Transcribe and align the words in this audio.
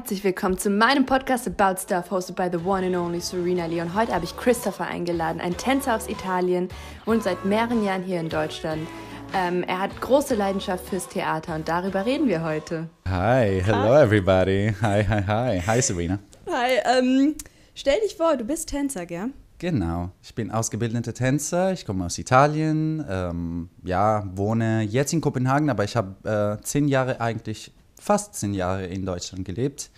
Herzlich 0.00 0.24
willkommen 0.24 0.56
zu 0.56 0.70
meinem 0.70 1.04
Podcast 1.04 1.46
About 1.46 1.78
Stuff, 1.78 2.10
hosted 2.10 2.34
by 2.34 2.48
the 2.50 2.56
one 2.64 2.86
and 2.86 2.96
only 2.96 3.20
Serena 3.20 3.66
Lee. 3.66 3.82
Und 3.82 3.94
heute 3.94 4.14
habe 4.14 4.24
ich 4.24 4.34
Christopher 4.34 4.86
eingeladen, 4.86 5.42
ein 5.42 5.54
Tänzer 5.58 5.94
aus 5.94 6.08
Italien, 6.08 6.68
wohnt 7.04 7.22
seit 7.22 7.44
mehreren 7.44 7.84
Jahren 7.84 8.02
hier 8.02 8.18
in 8.18 8.30
Deutschland. 8.30 8.88
Ähm, 9.34 9.62
er 9.62 9.78
hat 9.78 10.00
große 10.00 10.34
Leidenschaft 10.34 10.88
fürs 10.88 11.06
Theater 11.06 11.54
und 11.54 11.68
darüber 11.68 12.06
reden 12.06 12.28
wir 12.28 12.42
heute. 12.42 12.88
Hi, 13.06 13.60
hello 13.62 13.94
hi. 13.94 14.02
everybody. 14.02 14.74
Hi, 14.80 15.04
hi, 15.04 15.22
hi. 15.22 15.60
Hi, 15.66 15.82
Serena. 15.82 16.18
Hi, 16.50 16.98
ähm, 16.98 17.34
stell 17.74 18.00
dich 18.00 18.16
vor, 18.16 18.38
du 18.38 18.44
bist 18.44 18.70
Tänzer, 18.70 19.04
gell? 19.04 19.26
Genau, 19.58 20.12
ich 20.22 20.34
bin 20.34 20.50
ausgebildeter 20.50 21.12
Tänzer, 21.12 21.74
ich 21.74 21.84
komme 21.84 22.06
aus 22.06 22.16
Italien, 22.16 23.04
ähm, 23.06 23.68
ja, 23.84 24.26
wohne 24.34 24.80
jetzt 24.80 25.12
in 25.12 25.20
Kopenhagen, 25.20 25.68
aber 25.68 25.84
ich 25.84 25.94
habe 25.94 26.58
äh, 26.58 26.64
zehn 26.64 26.88
Jahre 26.88 27.20
eigentlich 27.20 27.74
fast 28.00 28.34
zehn 28.34 28.54
Jahre 28.54 28.86
in 28.86 29.04
Deutschland 29.04 29.44
gelebt. 29.44 29.90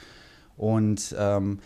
Und 0.57 1.15
ähm, 1.19 1.61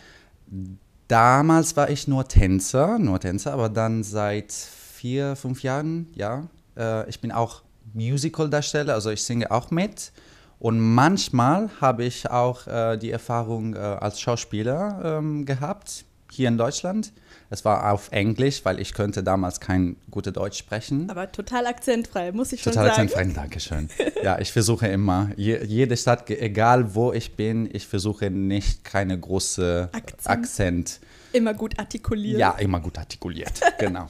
damals 1.07 1.75
war 1.75 1.89
ich 1.89 2.07
nur 2.07 2.27
Tänzer, 2.27 2.99
nur 2.99 3.19
Tänzer, 3.19 3.53
aber 3.53 3.69
dann 3.69 4.03
seit 4.03 4.51
vier, 4.51 5.35
fünf 5.35 5.63
Jahren, 5.63 6.07
ja, 6.15 6.47
äh, 6.77 7.09
ich 7.09 7.19
bin 7.19 7.31
auch 7.31 7.63
Musical-Darsteller, 7.93 8.93
also 8.93 9.09
ich 9.09 9.23
singe 9.23 9.51
auch 9.51 9.71
mit. 9.71 10.11
Und 10.59 10.79
manchmal 10.79 11.69
habe 11.79 12.03
ich 12.03 12.29
auch 12.29 12.65
äh, 12.65 12.97
die 12.97 13.11
Erfahrung 13.11 13.75
äh, 13.75 13.77
als 13.77 14.19
Schauspieler 14.19 15.17
ähm, 15.19 15.45
gehabt, 15.45 16.05
hier 16.31 16.47
in 16.47 16.57
Deutschland. 16.57 17.13
Es 17.49 17.63
war 17.63 17.91
auf 17.91 18.11
Englisch, 18.11 18.65
weil 18.65 18.79
ich 18.79 18.93
könnte 18.93 19.23
damals 19.23 19.59
kein 19.59 19.95
gutes 20.11 20.33
Deutsch 20.33 20.57
sprechen. 20.57 21.09
Aber 21.09 21.31
total 21.31 21.65
akzentfrei, 21.65 22.31
muss 22.31 22.51
ich 22.51 22.61
schon 22.61 22.73
total 22.73 22.95
sagen. 22.95 23.07
Total 23.07 23.21
akzentfrei, 23.21 23.41
danke 23.41 23.59
schön. 23.59 23.89
ja, 24.23 24.39
ich 24.39 24.51
versuche 24.51 24.87
immer, 24.87 25.29
je, 25.37 25.63
jede 25.63 25.95
Stadt, 25.95 26.29
egal 26.29 26.93
wo 26.93 27.13
ich 27.13 27.35
bin, 27.35 27.69
ich 27.71 27.87
versuche 27.87 28.29
nicht 28.29 28.83
keine 28.83 29.17
große 29.17 29.89
Akzent. 29.93 30.27
Akzent 30.27 30.99
Immer 31.37 31.53
gut 31.53 31.77
artikuliert. 31.79 32.39
Ja, 32.39 32.51
immer 32.57 32.79
gut 32.79 32.97
artikuliert, 32.97 33.61
genau. 33.77 34.09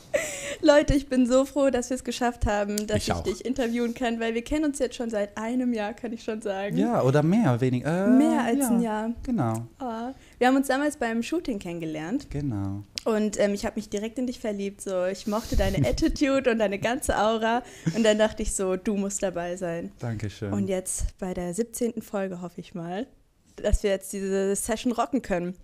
Leute, 0.61 0.93
ich 0.93 1.07
bin 1.07 1.27
so 1.27 1.45
froh, 1.45 1.69
dass 1.69 1.89
wir 1.89 1.95
es 1.95 2.03
geschafft 2.03 2.45
haben, 2.45 2.87
dass 2.87 2.97
ich, 2.97 3.09
ich 3.09 3.21
dich 3.21 3.45
interviewen 3.45 3.93
kann, 3.93 4.19
weil 4.19 4.33
wir 4.33 4.43
kennen 4.43 4.65
uns 4.65 4.79
jetzt 4.79 4.95
schon 4.95 5.09
seit 5.09 5.37
einem 5.37 5.73
Jahr, 5.73 5.93
kann 5.93 6.13
ich 6.13 6.23
schon 6.23 6.41
sagen. 6.41 6.77
Ja, 6.77 7.01
oder 7.03 7.21
mehr, 7.23 7.59
weniger. 7.59 8.07
Äh, 8.07 8.09
mehr 8.09 8.41
als 8.43 8.59
ja, 8.59 8.69
ein 8.69 8.81
Jahr. 8.81 9.11
Genau. 9.23 9.67
Oh. 9.79 10.13
Wir 10.37 10.47
haben 10.47 10.55
uns 10.55 10.67
damals 10.67 10.97
beim 10.97 11.21
Shooting 11.21 11.59
kennengelernt. 11.59 12.27
Genau. 12.29 12.83
Und 13.05 13.39
ähm, 13.39 13.53
ich 13.53 13.65
habe 13.65 13.75
mich 13.77 13.89
direkt 13.89 14.19
in 14.19 14.27
dich 14.27 14.39
verliebt. 14.39 14.81
So, 14.81 15.05
ich 15.05 15.27
mochte 15.27 15.55
deine 15.55 15.77
Attitude 15.87 16.51
und 16.51 16.59
deine 16.59 16.79
ganze 16.79 17.17
Aura. 17.17 17.63
Und 17.95 18.03
dann 18.03 18.17
dachte 18.17 18.43
ich 18.43 18.53
so, 18.53 18.75
du 18.75 18.95
musst 18.95 19.23
dabei 19.23 19.55
sein. 19.55 19.91
Dankeschön. 19.99 20.53
Und 20.53 20.67
jetzt 20.67 21.17
bei 21.17 21.33
der 21.33 21.53
17. 21.53 22.01
Folge 22.01 22.41
hoffe 22.41 22.61
ich 22.61 22.75
mal, 22.75 23.07
dass 23.55 23.83
wir 23.83 23.91
jetzt 23.91 24.13
diese 24.13 24.55
Session 24.55 24.91
rocken 24.91 25.21
können. 25.21 25.55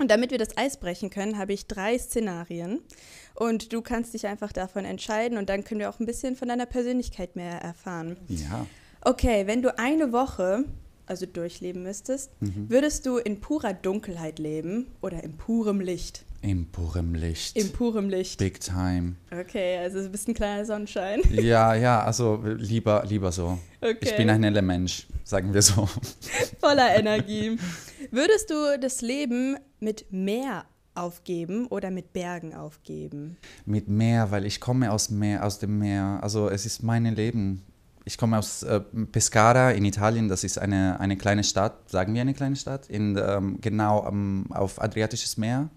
Und 0.00 0.10
damit 0.10 0.32
wir 0.32 0.38
das 0.38 0.56
Eis 0.56 0.76
brechen 0.76 1.10
können, 1.10 1.38
habe 1.38 1.52
ich 1.52 1.66
drei 1.66 1.96
Szenarien. 1.96 2.80
Und 3.34 3.72
du 3.72 3.80
kannst 3.80 4.14
dich 4.14 4.26
einfach 4.26 4.52
davon 4.52 4.84
entscheiden 4.84 5.38
und 5.38 5.48
dann 5.48 5.64
können 5.64 5.80
wir 5.80 5.90
auch 5.90 6.00
ein 6.00 6.06
bisschen 6.06 6.36
von 6.36 6.48
deiner 6.48 6.66
Persönlichkeit 6.66 7.36
mehr 7.36 7.60
erfahren. 7.60 8.16
Ja. 8.28 8.66
Okay, 9.00 9.46
wenn 9.46 9.62
du 9.62 9.78
eine 9.78 10.12
Woche, 10.12 10.64
also 11.06 11.26
durchleben 11.26 11.82
müsstest, 11.82 12.30
mhm. 12.40 12.70
würdest 12.70 13.06
du 13.06 13.18
in 13.18 13.40
purer 13.40 13.72
Dunkelheit 13.74 14.38
leben 14.38 14.86
oder 15.00 15.22
in 15.22 15.36
purem 15.36 15.80
Licht? 15.80 16.24
In 16.44 16.70
purem 16.70 17.14
Licht. 17.14 17.56
In 17.56 17.72
purem 17.72 18.10
Licht. 18.10 18.38
Big 18.38 18.60
time. 18.60 19.14
Okay, 19.30 19.78
also 19.78 20.02
du 20.02 20.10
bist 20.10 20.28
ein 20.28 20.34
kleiner 20.34 20.66
Sonnenschein. 20.66 21.22
Ja, 21.30 21.74
ja, 21.74 22.02
also 22.02 22.42
lieber, 22.44 23.02
lieber 23.08 23.32
so. 23.32 23.58
Okay. 23.80 23.96
Ich 24.02 24.16
bin 24.16 24.28
ein 24.28 24.42
heller 24.42 24.60
Mensch, 24.60 25.06
sagen 25.24 25.54
wir 25.54 25.62
so. 25.62 25.88
Voller 26.60 26.94
Energie. 26.98 27.56
Würdest 28.10 28.50
du 28.50 28.78
das 28.78 29.00
Leben 29.00 29.56
mit 29.80 30.12
Meer 30.12 30.66
aufgeben 30.94 31.66
oder 31.68 31.90
mit 31.90 32.12
Bergen 32.12 32.54
aufgeben? 32.54 33.38
Mit 33.64 33.88
Meer, 33.88 34.30
weil 34.30 34.44
ich 34.44 34.60
komme 34.60 34.92
aus 34.92 35.08
Meer, 35.08 35.46
aus 35.46 35.60
dem 35.60 35.78
Meer. 35.78 36.18
Also 36.20 36.50
es 36.50 36.66
ist 36.66 36.82
mein 36.82 37.06
Leben. 37.06 37.62
Ich 38.04 38.18
komme 38.18 38.38
aus 38.38 38.62
äh, 38.64 38.80
Pescara 38.80 39.70
in 39.70 39.86
Italien. 39.86 40.28
Das 40.28 40.44
ist 40.44 40.58
eine, 40.58 41.00
eine 41.00 41.16
kleine 41.16 41.42
Stadt, 41.42 41.88
sagen 41.88 42.12
wir 42.12 42.20
eine 42.20 42.34
kleine 42.34 42.56
Stadt, 42.56 42.86
in, 42.90 43.16
ähm, 43.16 43.58
genau 43.62 44.06
um, 44.06 44.52
auf 44.52 44.78
Adriatisches 44.78 45.38
Meer. 45.38 45.70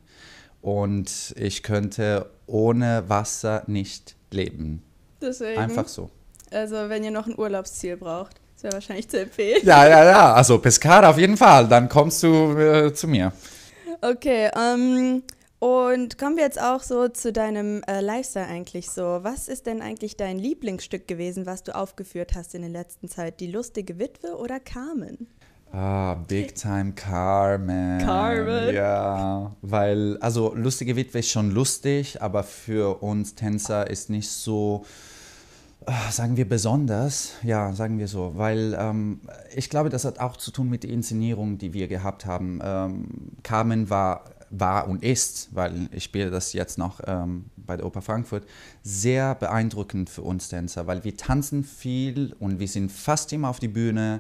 Und 0.62 1.34
ich 1.38 1.64
könnte 1.64 2.30
ohne 2.46 3.04
Wasser 3.08 3.64
nicht 3.68 4.16
leben. 4.32 4.84
Deswegen. 5.22 5.60
Einfach 5.60 5.88
so. 5.88 6.10
Also 6.52 6.90
wenn 6.90 7.04
ihr 7.04 7.12
noch 7.12 7.28
ein 7.28 7.38
Urlaubsziel 7.38 7.98
braucht. 7.98 8.40
Das 8.56 8.64
wäre 8.64 8.74
wahrscheinlich 8.74 9.08
zu 9.08 9.22
empfehlen. 9.22 9.62
Ja, 9.64 9.88
ja, 9.88 10.04
ja. 10.04 10.34
Also 10.34 10.58
Pescara 10.58 11.10
auf 11.10 11.20
jeden 11.20 11.38
Fall. 11.38 11.68
Dann 11.68 11.88
kommst 11.88 12.24
du 12.24 12.58
äh, 12.58 12.94
zu 12.94 13.08
mir. 13.08 13.32
Okay, 14.02 14.50
ähm, 14.56 15.24
und 15.60 16.20
kommen 16.20 16.38
wir 16.38 16.44
jetzt 16.44 16.62
auch 16.62 16.84
so 16.84 17.08
zu 17.08 17.34
deinem 17.34 17.82
äh, 17.88 18.00
Lifestyle 18.00 18.46
eigentlich 18.48 18.90
so. 18.90 19.20
Was 19.22 19.48
ist 19.48 19.66
denn 19.66 19.82
eigentlich 19.82 20.16
dein 20.16 20.38
Lieblingsstück 20.38 21.08
gewesen, 21.08 21.46
was 21.46 21.64
du 21.64 21.76
aufgeführt 21.76 22.34
hast 22.36 22.54
in 22.54 22.62
der 22.62 22.70
letzten 22.72 23.10
Zeit? 23.10 23.40
Die 23.40 23.48
lustige 23.48 23.98
Witwe 23.98 24.38
oder 24.38 24.60
Carmen? 24.60 25.28
Ah, 25.72 26.16
Big 26.28 26.56
Time 26.56 26.94
Carmen. 26.94 28.00
Carmen. 28.00 28.74
Ja, 28.74 29.56
weil, 29.62 30.18
also 30.20 30.54
lustige 30.56 30.96
Witwe 30.96 31.20
ist 31.20 31.30
schon 31.30 31.52
lustig, 31.52 32.22
aber 32.22 32.44
für 32.44 33.02
uns 33.04 33.36
Tänzer 33.36 33.90
ist 33.90 34.10
nicht 34.10 34.30
so 34.30 34.86
Ah, 35.90 36.12
sagen 36.12 36.36
wir 36.36 36.50
besonders, 36.50 37.32
ja, 37.44 37.72
sagen 37.72 37.98
wir 37.98 38.10
so, 38.10 38.34
weil 38.36 38.76
ähm, 38.78 39.22
ich 39.56 39.70
glaube, 39.70 39.88
das 39.88 40.04
hat 40.04 40.20
auch 40.20 40.36
zu 40.36 40.52
tun 40.52 40.70
mit 40.70 40.84
der 40.84 40.90
Inszenierung, 40.90 41.58
die 41.58 41.72
wir 41.72 41.88
gehabt 41.88 42.26
haben. 42.26 42.60
Ähm, 42.62 43.08
Carmen 43.42 43.90
war, 43.90 44.26
war 44.50 44.90
und 44.90 45.02
ist, 45.02 45.56
weil 45.56 45.88
ich 45.94 46.04
spiele 46.04 46.30
das 46.30 46.52
jetzt 46.52 46.78
noch 46.78 47.00
ähm, 47.08 47.46
bei 47.56 47.78
der 47.78 47.86
Oper 47.86 48.02
Frankfurt, 48.02 48.44
sehr 48.84 49.34
beeindruckend 49.36 50.10
für 50.10 50.24
uns 50.24 50.50
Tänzer, 50.50 50.88
weil 50.88 51.06
wir 51.06 51.16
tanzen 51.16 51.64
viel 51.64 52.36
und 52.38 52.60
wir 52.60 52.68
sind 52.68 52.92
fast 52.92 53.32
immer 53.32 53.48
auf 53.48 53.60
die 53.60 53.70
Bühne, 53.70 54.20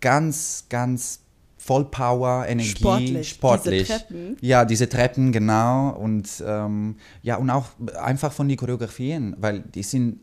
ganz, 0.00 0.66
ganz 0.68 1.20
voll 1.56 1.84
Power, 1.84 2.46
Energie, 2.46 2.70
sportlich. 2.70 3.28
sportlich. 3.28 3.86
Diese 3.86 3.98
Treppen. 3.98 4.36
Ja, 4.40 4.64
diese 4.64 4.88
Treppen, 4.88 5.32
genau. 5.32 5.90
Und 5.90 6.42
ähm, 6.46 6.96
ja, 7.22 7.36
und 7.36 7.50
auch 7.50 7.66
einfach 8.00 8.32
von 8.32 8.48
den 8.48 8.56
Choreografien, 8.56 9.36
weil 9.38 9.60
die 9.60 9.82
sind 9.82 10.20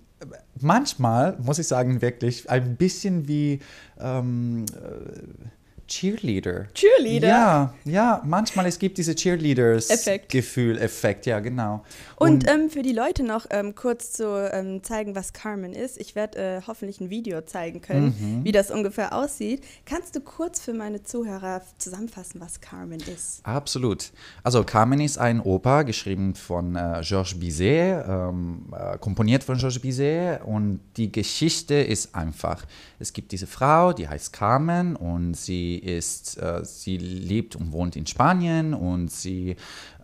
manchmal, 0.59 1.37
muss 1.39 1.59
ich 1.59 1.67
sagen, 1.67 2.01
wirklich 2.01 2.49
ein 2.49 2.75
bisschen 2.75 3.27
wie 3.27 3.59
ähm, 3.99 4.65
äh, 4.73 5.47
Cheerleader. 5.87 6.67
Cheerleader? 6.73 7.27
Ja, 7.27 7.73
ja, 7.85 8.21
manchmal 8.25 8.65
es 8.65 8.77
gibt 8.77 8.97
diese 8.97 9.15
Cheerleaders-Gefühl, 9.15 10.77
Effekt. 10.77 11.25
ja, 11.25 11.39
genau. 11.39 11.83
Und, 12.15 12.47
Und 12.47 12.49
ähm, 12.49 12.69
für 12.69 12.81
die 12.81 12.91
Leute 12.91 13.23
noch 13.23 13.45
ähm, 13.49 13.75
kurz 13.75 14.13
zu 14.13 14.51
ähm, 14.51 14.83
zeigen, 14.83 15.15
was 15.15 15.33
Carmen 15.33 15.73
ist. 15.73 15.97
Ich 15.97 16.15
werde 16.15 16.37
äh, 16.37 16.61
hoffentlich 16.67 16.99
ein 16.99 17.09
Video 17.09 17.41
zeigen 17.41 17.81
können, 17.81 18.15
mhm. 18.19 18.43
wie 18.43 18.51
das 18.51 18.71
ungefähr 18.71 19.13
aussieht. 19.13 19.63
Kannst 19.85 20.15
du 20.15 20.21
kurz 20.21 20.59
für 20.59 20.73
meine 20.73 21.03
Zuhörer 21.03 21.61
zusammenfassen, 21.77 22.41
was 22.41 22.59
Carmen 22.59 22.99
ist? 22.99 23.45
Absolut. 23.45 24.11
Also 24.43 24.63
Carmen 24.63 24.99
ist 24.99 25.17
ein 25.17 25.39
Oper, 25.39 25.83
geschrieben 25.83 26.35
von 26.35 26.75
äh, 26.75 27.01
Georges 27.03 27.39
Bizet, 27.39 28.05
ähm, 28.07 28.73
äh, 28.73 28.97
komponiert 28.97 29.43
von 29.43 29.57
Georges 29.57 29.79
Bizet. 29.79 30.41
Und 30.43 30.79
die 30.97 31.11
Geschichte 31.11 31.75
ist 31.75 32.13
einfach. 32.15 32.65
Es 32.99 33.13
gibt 33.13 33.31
diese 33.31 33.47
Frau, 33.47 33.93
die 33.93 34.07
heißt 34.07 34.33
Carmen 34.33 34.95
und 34.95 35.35
sie 35.35 35.76
ist, 35.77 36.37
äh, 36.37 36.63
sie 36.63 36.97
lebt 36.97 37.55
und 37.55 37.71
wohnt 37.71 37.95
in 37.95 38.05
Spanien 38.05 38.73
und 38.73 39.11
sie, 39.11 39.55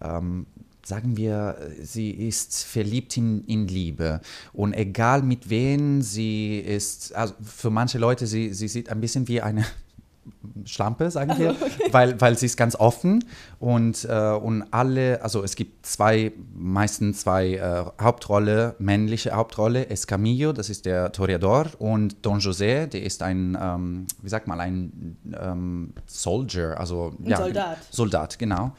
ähm, 0.02 0.46
sagen 0.86 1.18
wir, 1.18 1.58
sie 1.82 2.12
ist 2.12 2.64
verliebt 2.64 3.16
in, 3.18 3.46
in 3.46 3.68
Liebe. 3.68 4.22
Und 4.52 4.74
egal 4.74 5.24
mit 5.24 5.50
wem 5.50 6.02
sie 6.02 6.60
ist, 6.60 7.16
also 7.16 7.34
für 7.42 7.70
manche 7.70 7.98
Leute, 7.98 8.28
sie, 8.28 8.54
sie 8.54 8.68
sieht 8.68 8.90
ein 8.90 9.02
bisschen 9.02 9.28
wie 9.28 9.42
eine 9.42 9.66
Schlampe, 10.66 11.12
sagen 11.12 11.38
wir, 11.38 11.52
okay. 11.52 11.90
weil, 11.92 12.22
weil 12.22 12.38
sie 12.38 12.46
ist 12.46 12.58
ganz 12.58 12.76
offen 12.76 13.26
und, 13.60 14.06
äh, 14.06 14.32
und 14.32 14.64
alle, 14.72 15.22
also 15.22 15.44
es 15.44 15.56
gibt 15.56 15.86
zwei, 15.86 16.32
meistens 16.54 17.22
zwei 17.22 17.56
äh, 17.56 17.86
Hauptrolle, 18.02 18.76
männliche 18.80 19.32
Hauptrolle, 19.32 19.90
Escamillo, 19.90 20.54
das 20.54 20.70
ist 20.70 20.86
der 20.86 21.12
Toreador 21.12 21.68
und 21.80 22.26
Don 22.26 22.40
José, 22.40 22.88
der 22.88 23.04
ist 23.04 23.24
ein, 23.24 23.58
ähm, 23.60 24.06
wie 24.22 24.30
sagt 24.30 24.48
man, 24.48 24.60
ein 24.60 25.18
ähm, 25.40 25.94
Soldier, 26.06 26.80
also 26.80 27.14
ein 27.20 27.30
ja, 27.30 27.38
Soldat. 27.38 27.78
Soldat, 27.90 28.40
genau. 28.40 28.72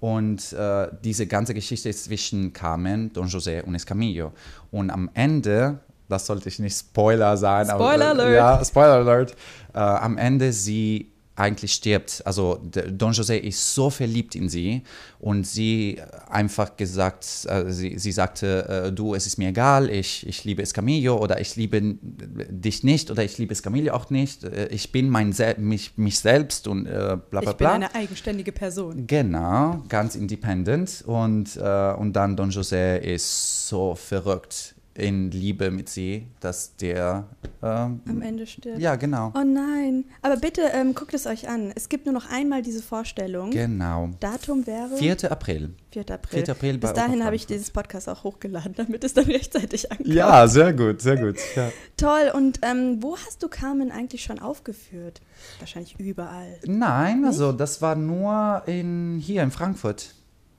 Und 0.00 0.54
äh, 0.54 0.88
diese 1.04 1.26
ganze 1.26 1.52
Geschichte 1.52 1.90
ist 1.90 2.04
zwischen 2.04 2.54
Carmen, 2.54 3.12
Don 3.12 3.28
José 3.28 3.62
und 3.62 3.74
Escamillo. 3.74 4.32
Und 4.70 4.90
am 4.90 5.10
Ende 5.12 5.80
das 6.10 6.26
sollte 6.26 6.48
ich 6.48 6.58
nicht 6.58 6.76
Spoiler 6.78 7.36
sein. 7.36 7.66
Spoiler 7.66 8.10
aber, 8.10 8.22
Alert. 8.22 8.36
Ja, 8.36 8.64
Spoiler 8.64 8.94
Alert. 8.94 9.32
Äh, 9.72 9.78
am 9.78 10.18
Ende 10.18 10.52
sie 10.52 11.12
eigentlich 11.40 11.72
stirbt. 11.72 12.22
Also 12.26 12.60
Don 12.62 13.12
José 13.12 13.36
ist 13.36 13.74
so 13.74 13.88
verliebt 13.88 14.34
in 14.34 14.48
sie 14.48 14.82
und 15.18 15.46
sie 15.46 16.00
einfach 16.28 16.76
gesagt, 16.76 17.26
äh, 17.46 17.70
sie, 17.70 17.98
sie 17.98 18.12
sagte, 18.12 18.86
äh, 18.88 18.92
du, 18.92 19.14
es 19.14 19.26
ist 19.26 19.38
mir 19.38 19.48
egal, 19.48 19.88
ich, 19.88 20.26
ich 20.26 20.44
liebe 20.44 20.62
Escamillo 20.62 21.16
oder 21.16 21.40
ich 21.40 21.56
liebe 21.56 21.80
dich 22.02 22.84
nicht 22.84 23.10
oder 23.10 23.24
ich 23.24 23.38
liebe 23.38 23.52
Escamillo 23.52 23.94
auch 23.94 24.10
nicht. 24.10 24.44
Äh, 24.44 24.66
ich 24.68 24.92
bin 24.92 25.08
mein 25.08 25.32
Sel 25.32 25.56
mich, 25.58 25.96
mich 25.96 26.18
selbst 26.18 26.68
und 26.68 26.86
äh, 26.86 26.90
bla 27.30 27.40
bla 27.40 27.40
bla. 27.40 27.50
Ich 27.52 27.56
bin 27.56 27.66
eine 27.68 27.94
eigenständige 27.94 28.52
Person. 28.52 29.06
Genau, 29.06 29.82
ganz 29.88 30.16
independent 30.16 31.02
und, 31.06 31.56
äh, 31.56 31.94
und 31.94 32.12
dann 32.12 32.36
Don 32.36 32.50
José 32.50 32.98
ist 32.98 33.68
so 33.68 33.94
verrückt 33.94 34.74
in 34.94 35.30
Liebe 35.30 35.70
mit 35.70 35.88
sie, 35.88 36.26
dass 36.40 36.76
der 36.76 37.28
ähm, 37.62 38.00
am 38.08 38.22
Ende 38.22 38.46
stirbt. 38.46 38.80
Ja, 38.80 38.96
genau. 38.96 39.32
Oh 39.34 39.44
nein. 39.44 40.04
Aber 40.20 40.36
bitte 40.36 40.62
ähm, 40.72 40.94
guckt 40.94 41.14
es 41.14 41.26
euch 41.26 41.48
an. 41.48 41.72
Es 41.74 41.88
gibt 41.88 42.06
nur 42.06 42.12
noch 42.12 42.28
einmal 42.30 42.62
diese 42.62 42.82
Vorstellung. 42.82 43.50
Genau. 43.50 44.10
Datum 44.18 44.66
wäre 44.66 44.96
4. 44.96 45.30
April. 45.30 45.70
4. 45.92 46.10
April. 46.10 46.44
4. 46.44 46.54
April 46.54 46.78
Bis 46.78 46.92
dahin 46.92 47.24
habe 47.24 47.36
ich 47.36 47.46
dieses 47.46 47.70
Podcast 47.70 48.08
auch 48.08 48.24
hochgeladen, 48.24 48.74
damit 48.76 49.04
es 49.04 49.14
dann 49.14 49.26
rechtzeitig 49.26 49.90
ankommt. 49.90 50.08
Ja, 50.08 50.48
sehr 50.48 50.72
gut, 50.72 51.00
sehr 51.00 51.16
gut. 51.16 51.36
Ja. 51.54 51.70
Toll. 51.96 52.32
Und 52.34 52.60
ähm, 52.62 53.02
wo 53.02 53.16
hast 53.16 53.42
du 53.42 53.48
Carmen 53.48 53.92
eigentlich 53.92 54.24
schon 54.24 54.38
aufgeführt? 54.38 55.20
Wahrscheinlich 55.60 55.98
überall. 56.00 56.58
Nein, 56.66 57.24
also 57.24 57.52
das 57.52 57.80
war 57.80 57.94
nur 57.94 58.62
in, 58.66 59.20
hier 59.22 59.42
in 59.42 59.50
Frankfurt. 59.50 60.14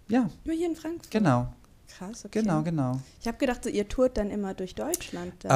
Ja. 0.08 0.30
Nur 0.46 0.56
hier 0.56 0.68
in 0.68 0.76
Frankfurt? 0.76 1.12
Genau. 1.12 1.54
Krass, 1.98 2.26
okay. 2.26 2.42
Genau, 2.42 2.62
genau. 2.64 3.00
Ich 3.20 3.28
habe 3.28 3.38
gedacht, 3.38 3.66
ihr 3.66 3.88
tourt 3.88 4.18
dann 4.18 4.30
immer 4.30 4.54
durch 4.54 4.76
Deutschland. 4.76 5.34
Äh, 5.44 5.50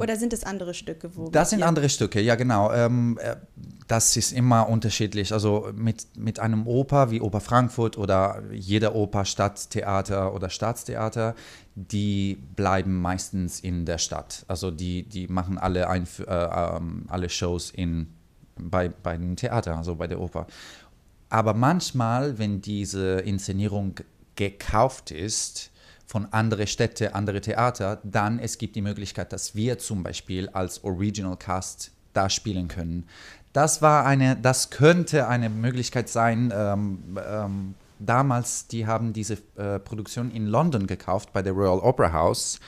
Oder 0.00 0.16
sind 0.16 0.32
es 0.32 0.44
andere 0.44 0.74
Stücke? 0.74 1.14
Wo 1.14 1.30
das 1.30 1.50
sind 1.50 1.62
andere 1.62 1.88
Stücke, 1.88 2.20
ja 2.20 2.34
genau. 2.34 2.72
Ähm, 2.72 3.18
äh, 3.20 3.36
das 3.86 4.16
ist 4.16 4.32
immer 4.32 4.68
unterschiedlich. 4.68 5.32
Also 5.32 5.70
mit, 5.74 6.06
mit 6.16 6.40
einem 6.40 6.66
Oper 6.66 7.10
wie 7.10 7.20
Oper 7.20 7.40
Frankfurt 7.40 7.96
oder 7.98 8.42
jeder 8.52 8.94
Oper, 8.94 9.24
Stadttheater 9.24 10.34
oder 10.34 10.50
Staatstheater, 10.50 11.34
die 11.74 12.38
bleiben 12.56 13.00
meistens 13.00 13.60
in 13.60 13.86
der 13.86 13.98
Stadt. 13.98 14.44
Also 14.48 14.70
die, 14.70 15.04
die 15.04 15.28
machen 15.28 15.58
alle, 15.58 15.88
Einf 15.88 16.20
äh, 16.20 16.24
ähm, 16.24 17.04
alle 17.08 17.28
Shows 17.28 17.70
in, 17.70 18.08
bei, 18.58 18.88
bei 18.88 19.16
dem 19.16 19.36
Theater, 19.36 19.76
also 19.76 19.94
bei 19.94 20.06
der 20.06 20.20
Oper. 20.20 20.46
Aber 21.28 21.54
manchmal, 21.54 22.38
wenn 22.38 22.60
diese 22.60 23.20
Inszenierung 23.20 23.94
gekauft 24.36 25.10
ist 25.10 25.70
von 26.06 26.26
anderen 26.32 26.66
Städten, 26.66 27.14
andere 27.14 27.40
Theater, 27.40 28.00
dann 28.04 28.38
es 28.38 28.58
gibt 28.58 28.76
die 28.76 28.82
Möglichkeit, 28.82 29.32
dass 29.32 29.54
wir 29.54 29.78
zum 29.78 30.02
Beispiel 30.02 30.48
als 30.50 30.84
Original 30.84 31.36
Cast 31.36 31.90
da 32.12 32.28
spielen 32.28 32.68
können. 32.68 33.08
Das 33.52 33.82
war 33.82 34.04
eine, 34.04 34.36
das 34.36 34.70
könnte 34.70 35.28
eine 35.28 35.48
Möglichkeit 35.48 36.08
sein. 36.08 36.52
Ähm, 36.54 37.18
ähm, 37.26 37.74
damals, 37.98 38.66
die 38.66 38.86
haben 38.86 39.12
diese 39.12 39.38
äh, 39.56 39.78
Produktion 39.78 40.30
in 40.30 40.46
London 40.46 40.86
gekauft 40.86 41.32
bei 41.32 41.42
der 41.42 41.52
Royal 41.52 41.78
Opera 41.78 42.12
House. 42.12 42.60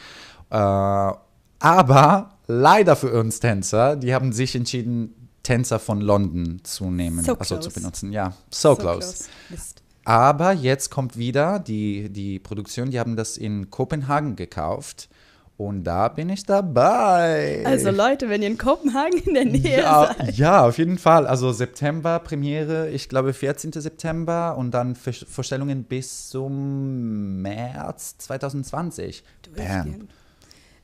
Äh, 0.51 0.57
aber 0.57 2.39
leider 2.47 2.97
für 2.97 3.13
uns 3.19 3.41
Tänzer, 3.41 3.97
die 3.97 4.15
haben 4.15 4.33
sich 4.33 4.55
entschieden, 4.55 5.31
Tänzer 5.43 5.79
von 5.79 6.01
London 6.01 6.61
zu 6.65 6.91
nehmen, 6.91 7.23
so 7.23 7.39
also 7.39 7.59
zu 7.59 7.71
benutzen. 7.71 8.13
Ja, 8.13 8.33
so, 8.51 8.75
so 8.75 8.81
close. 8.81 9.27
close. 9.49 9.75
Aber 10.05 10.53
jetzt 10.53 10.91
kommt 10.91 11.17
wieder 11.17 11.59
die, 11.59 12.11
die 12.11 12.39
Produktion, 12.39 12.91
die 12.91 13.01
haben 13.01 13.17
das 13.17 13.37
in 13.37 13.71
Kopenhagen 13.71 14.37
gekauft. 14.37 15.09
Und 15.57 15.85
da 15.85 16.09
bin 16.09 16.31
ich 16.31 16.45
dabei. 16.45 17.63
Also 17.65 17.91
Leute, 17.91 18.29
wenn 18.29 18.43
ihr 18.43 18.49
in 18.49 18.59
Kopenhagen 18.59 19.21
in 19.21 19.35
der 19.35 19.45
Nähe 19.45 19.83
ja, 19.83 20.13
seid. 20.19 20.37
Ja, 20.37 20.67
auf 20.67 20.79
jeden 20.79 20.99
Fall. 20.99 21.29
Also 21.29 21.53
September 21.53 22.19
Premiere, 22.19 22.91
ich 22.91 23.09
glaube 23.09 23.33
14. 23.33 23.71
September 23.71 24.57
und 24.59 24.73
dann 24.73 24.97
Vorstellungen 24.97 25.85
bis 25.85 26.29
zum 26.29 27.41
März 27.41 28.19
2020. 28.19 29.23
Bam. 29.55 30.09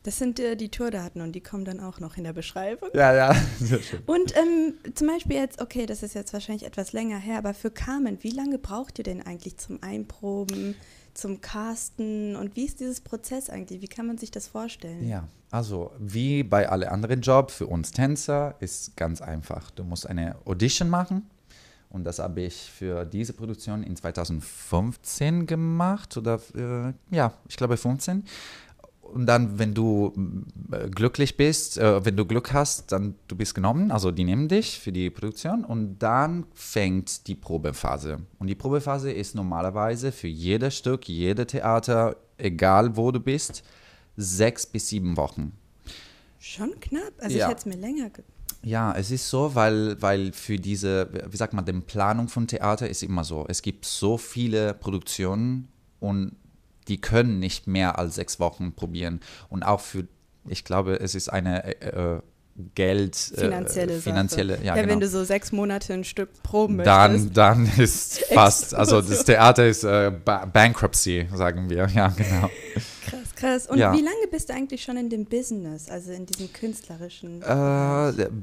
Das 0.02 0.16
sind 0.16 0.40
äh, 0.40 0.56
die 0.56 0.70
Tourdaten 0.70 1.20
und 1.20 1.32
die 1.32 1.42
kommen 1.42 1.66
dann 1.66 1.78
auch 1.78 2.00
noch 2.00 2.16
in 2.16 2.24
der 2.24 2.32
Beschreibung. 2.32 2.88
Ja, 2.94 3.14
ja, 3.14 3.34
sehr 3.60 3.82
schön. 3.82 4.00
Und 4.06 4.34
ähm, 4.36 4.74
zum 4.94 5.08
Beispiel 5.08 5.36
jetzt, 5.36 5.60
okay, 5.60 5.84
das 5.84 6.02
ist 6.02 6.14
jetzt 6.14 6.32
wahrscheinlich 6.32 6.64
etwas 6.64 6.92
länger 6.92 7.18
her, 7.18 7.36
aber 7.36 7.52
für 7.52 7.70
Carmen, 7.70 8.22
wie 8.22 8.30
lange 8.30 8.58
braucht 8.58 8.98
ihr 8.98 9.04
denn 9.04 9.20
eigentlich 9.20 9.58
zum 9.58 9.82
Einproben, 9.82 10.74
zum 11.12 11.42
Casten 11.42 12.34
und 12.36 12.56
wie 12.56 12.64
ist 12.64 12.80
dieses 12.80 13.02
Prozess 13.02 13.50
eigentlich? 13.50 13.82
Wie 13.82 13.88
kann 13.88 14.06
man 14.06 14.16
sich 14.16 14.30
das 14.30 14.48
vorstellen? 14.48 15.06
Ja, 15.06 15.28
also 15.50 15.90
wie 15.98 16.44
bei 16.44 16.68
allen 16.68 16.88
anderen 16.88 17.20
Jobs 17.20 17.54
für 17.54 17.66
uns 17.66 17.90
Tänzer 17.90 18.54
ist 18.60 18.96
ganz 18.96 19.20
einfach. 19.20 19.70
Du 19.70 19.84
musst 19.84 20.06
eine 20.06 20.36
Audition 20.46 20.88
machen. 20.88 21.28
Und 21.90 22.04
das 22.04 22.20
habe 22.20 22.42
ich 22.42 22.54
für 22.54 23.04
diese 23.04 23.32
Produktion 23.32 23.82
in 23.82 23.96
2015 23.96 25.46
gemacht 25.46 26.16
oder 26.16 26.40
äh, 26.54 26.92
ja, 27.14 27.32
ich 27.48 27.56
glaube 27.56 27.76
15 27.76 28.24
und 29.12 29.26
dann, 29.26 29.58
wenn 29.58 29.74
du 29.74 30.12
äh, 30.72 30.88
glücklich 30.88 31.36
bist, 31.36 31.78
äh, 31.78 32.04
wenn 32.04 32.16
du 32.16 32.24
Glück 32.24 32.52
hast, 32.52 32.92
dann 32.92 33.14
du 33.28 33.36
bist 33.36 33.54
genommen, 33.54 33.90
also 33.90 34.10
die 34.10 34.24
nehmen 34.24 34.48
dich 34.48 34.78
für 34.78 34.92
die 34.92 35.10
Produktion 35.10 35.64
und 35.64 35.98
dann 35.98 36.46
fängt 36.54 37.26
die 37.26 37.34
Probephase. 37.34 38.18
Und 38.38 38.46
die 38.46 38.54
Probephase 38.54 39.12
ist 39.12 39.34
normalerweise 39.34 40.12
für 40.12 40.28
jedes 40.28 40.76
Stück, 40.76 41.08
jede 41.08 41.46
Theater, 41.46 42.16
egal 42.38 42.96
wo 42.96 43.10
du 43.10 43.20
bist, 43.20 43.62
sechs 44.16 44.66
bis 44.66 44.88
sieben 44.88 45.16
Wochen. 45.16 45.52
Schon 46.38 46.78
knapp? 46.80 47.12
Also 47.18 47.36
ja. 47.36 47.44
ich 47.44 47.50
hätte 47.50 47.60
es 47.60 47.66
mir 47.66 47.80
länger 47.80 48.10
ja, 48.62 48.92
es 48.92 49.10
ist 49.10 49.28
so, 49.28 49.54
weil, 49.54 50.00
weil 50.02 50.32
für 50.32 50.56
diese, 50.56 51.08
wie 51.30 51.36
sagt 51.36 51.54
man, 51.54 51.64
die 51.64 51.72
Planung 51.72 52.28
von 52.28 52.46
Theater 52.46 52.88
ist 52.88 53.02
immer 53.02 53.24
so. 53.24 53.46
Es 53.48 53.62
gibt 53.62 53.86
so 53.86 54.18
viele 54.18 54.74
Produktionen 54.74 55.68
und 55.98 56.36
die 56.90 57.00
können 57.00 57.38
nicht 57.38 57.66
mehr 57.66 57.98
als 57.98 58.16
sechs 58.16 58.40
Wochen 58.40 58.72
probieren. 58.72 59.20
Und 59.48 59.62
auch 59.62 59.80
für, 59.80 60.06
ich 60.46 60.64
glaube, 60.64 61.00
es 61.00 61.14
ist 61.14 61.28
eine 61.30 61.64
äh, 61.80 62.16
äh 62.16 62.20
Geld 62.74 63.16
finanzielle, 63.16 63.94
äh, 63.94 64.00
finanzielle 64.00 64.56
ja, 64.58 64.62
ja 64.62 64.74
genau. 64.74 64.88
wenn 64.88 65.00
du 65.00 65.08
so 65.08 65.24
sechs 65.24 65.50
Monate 65.50 65.94
ein 65.94 66.04
Stück 66.04 66.42
proben 66.42 66.76
dann, 66.78 67.12
möchtest. 67.12 67.36
Dann 67.36 67.70
ist 67.78 68.24
fast, 68.34 68.74
also 68.74 69.00
das 69.00 69.24
Theater 69.24 69.66
ist 69.66 69.82
äh, 69.82 70.12
ba 70.24 70.44
Bankruptcy, 70.44 71.28
sagen 71.32 71.70
wir, 71.70 71.88
ja 71.88 72.08
genau. 72.08 72.50
Krass, 73.06 73.34
krass. 73.34 73.66
Und 73.66 73.78
ja. 73.78 73.94
wie 73.94 74.02
lange 74.02 74.26
bist 74.30 74.50
du 74.50 74.54
eigentlich 74.54 74.82
schon 74.82 74.98
in 74.98 75.08
dem 75.08 75.24
Business, 75.24 75.88
also 75.88 76.12
in 76.12 76.26
diesem 76.26 76.52
künstlerischen? 76.52 77.40
Äh, 77.40 77.46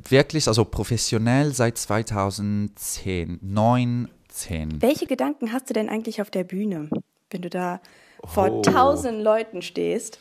wirklich, 0.09 0.47
also 0.47 0.65
professionell 0.65 1.53
seit 1.53 1.77
2010, 1.77 3.39
9, 3.41 4.07
10. 4.29 4.81
Welche 4.81 5.05
Gedanken 5.05 5.51
hast 5.51 5.69
du 5.69 5.73
denn 5.73 5.89
eigentlich 5.89 6.21
auf 6.21 6.31
der 6.31 6.43
Bühne, 6.43 6.89
wenn 7.29 7.41
du 7.43 7.49
da 7.49 7.81
vor 8.25 8.51
oh. 8.51 8.61
tausend 8.61 9.21
Leuten 9.21 9.61
stehst. 9.61 10.19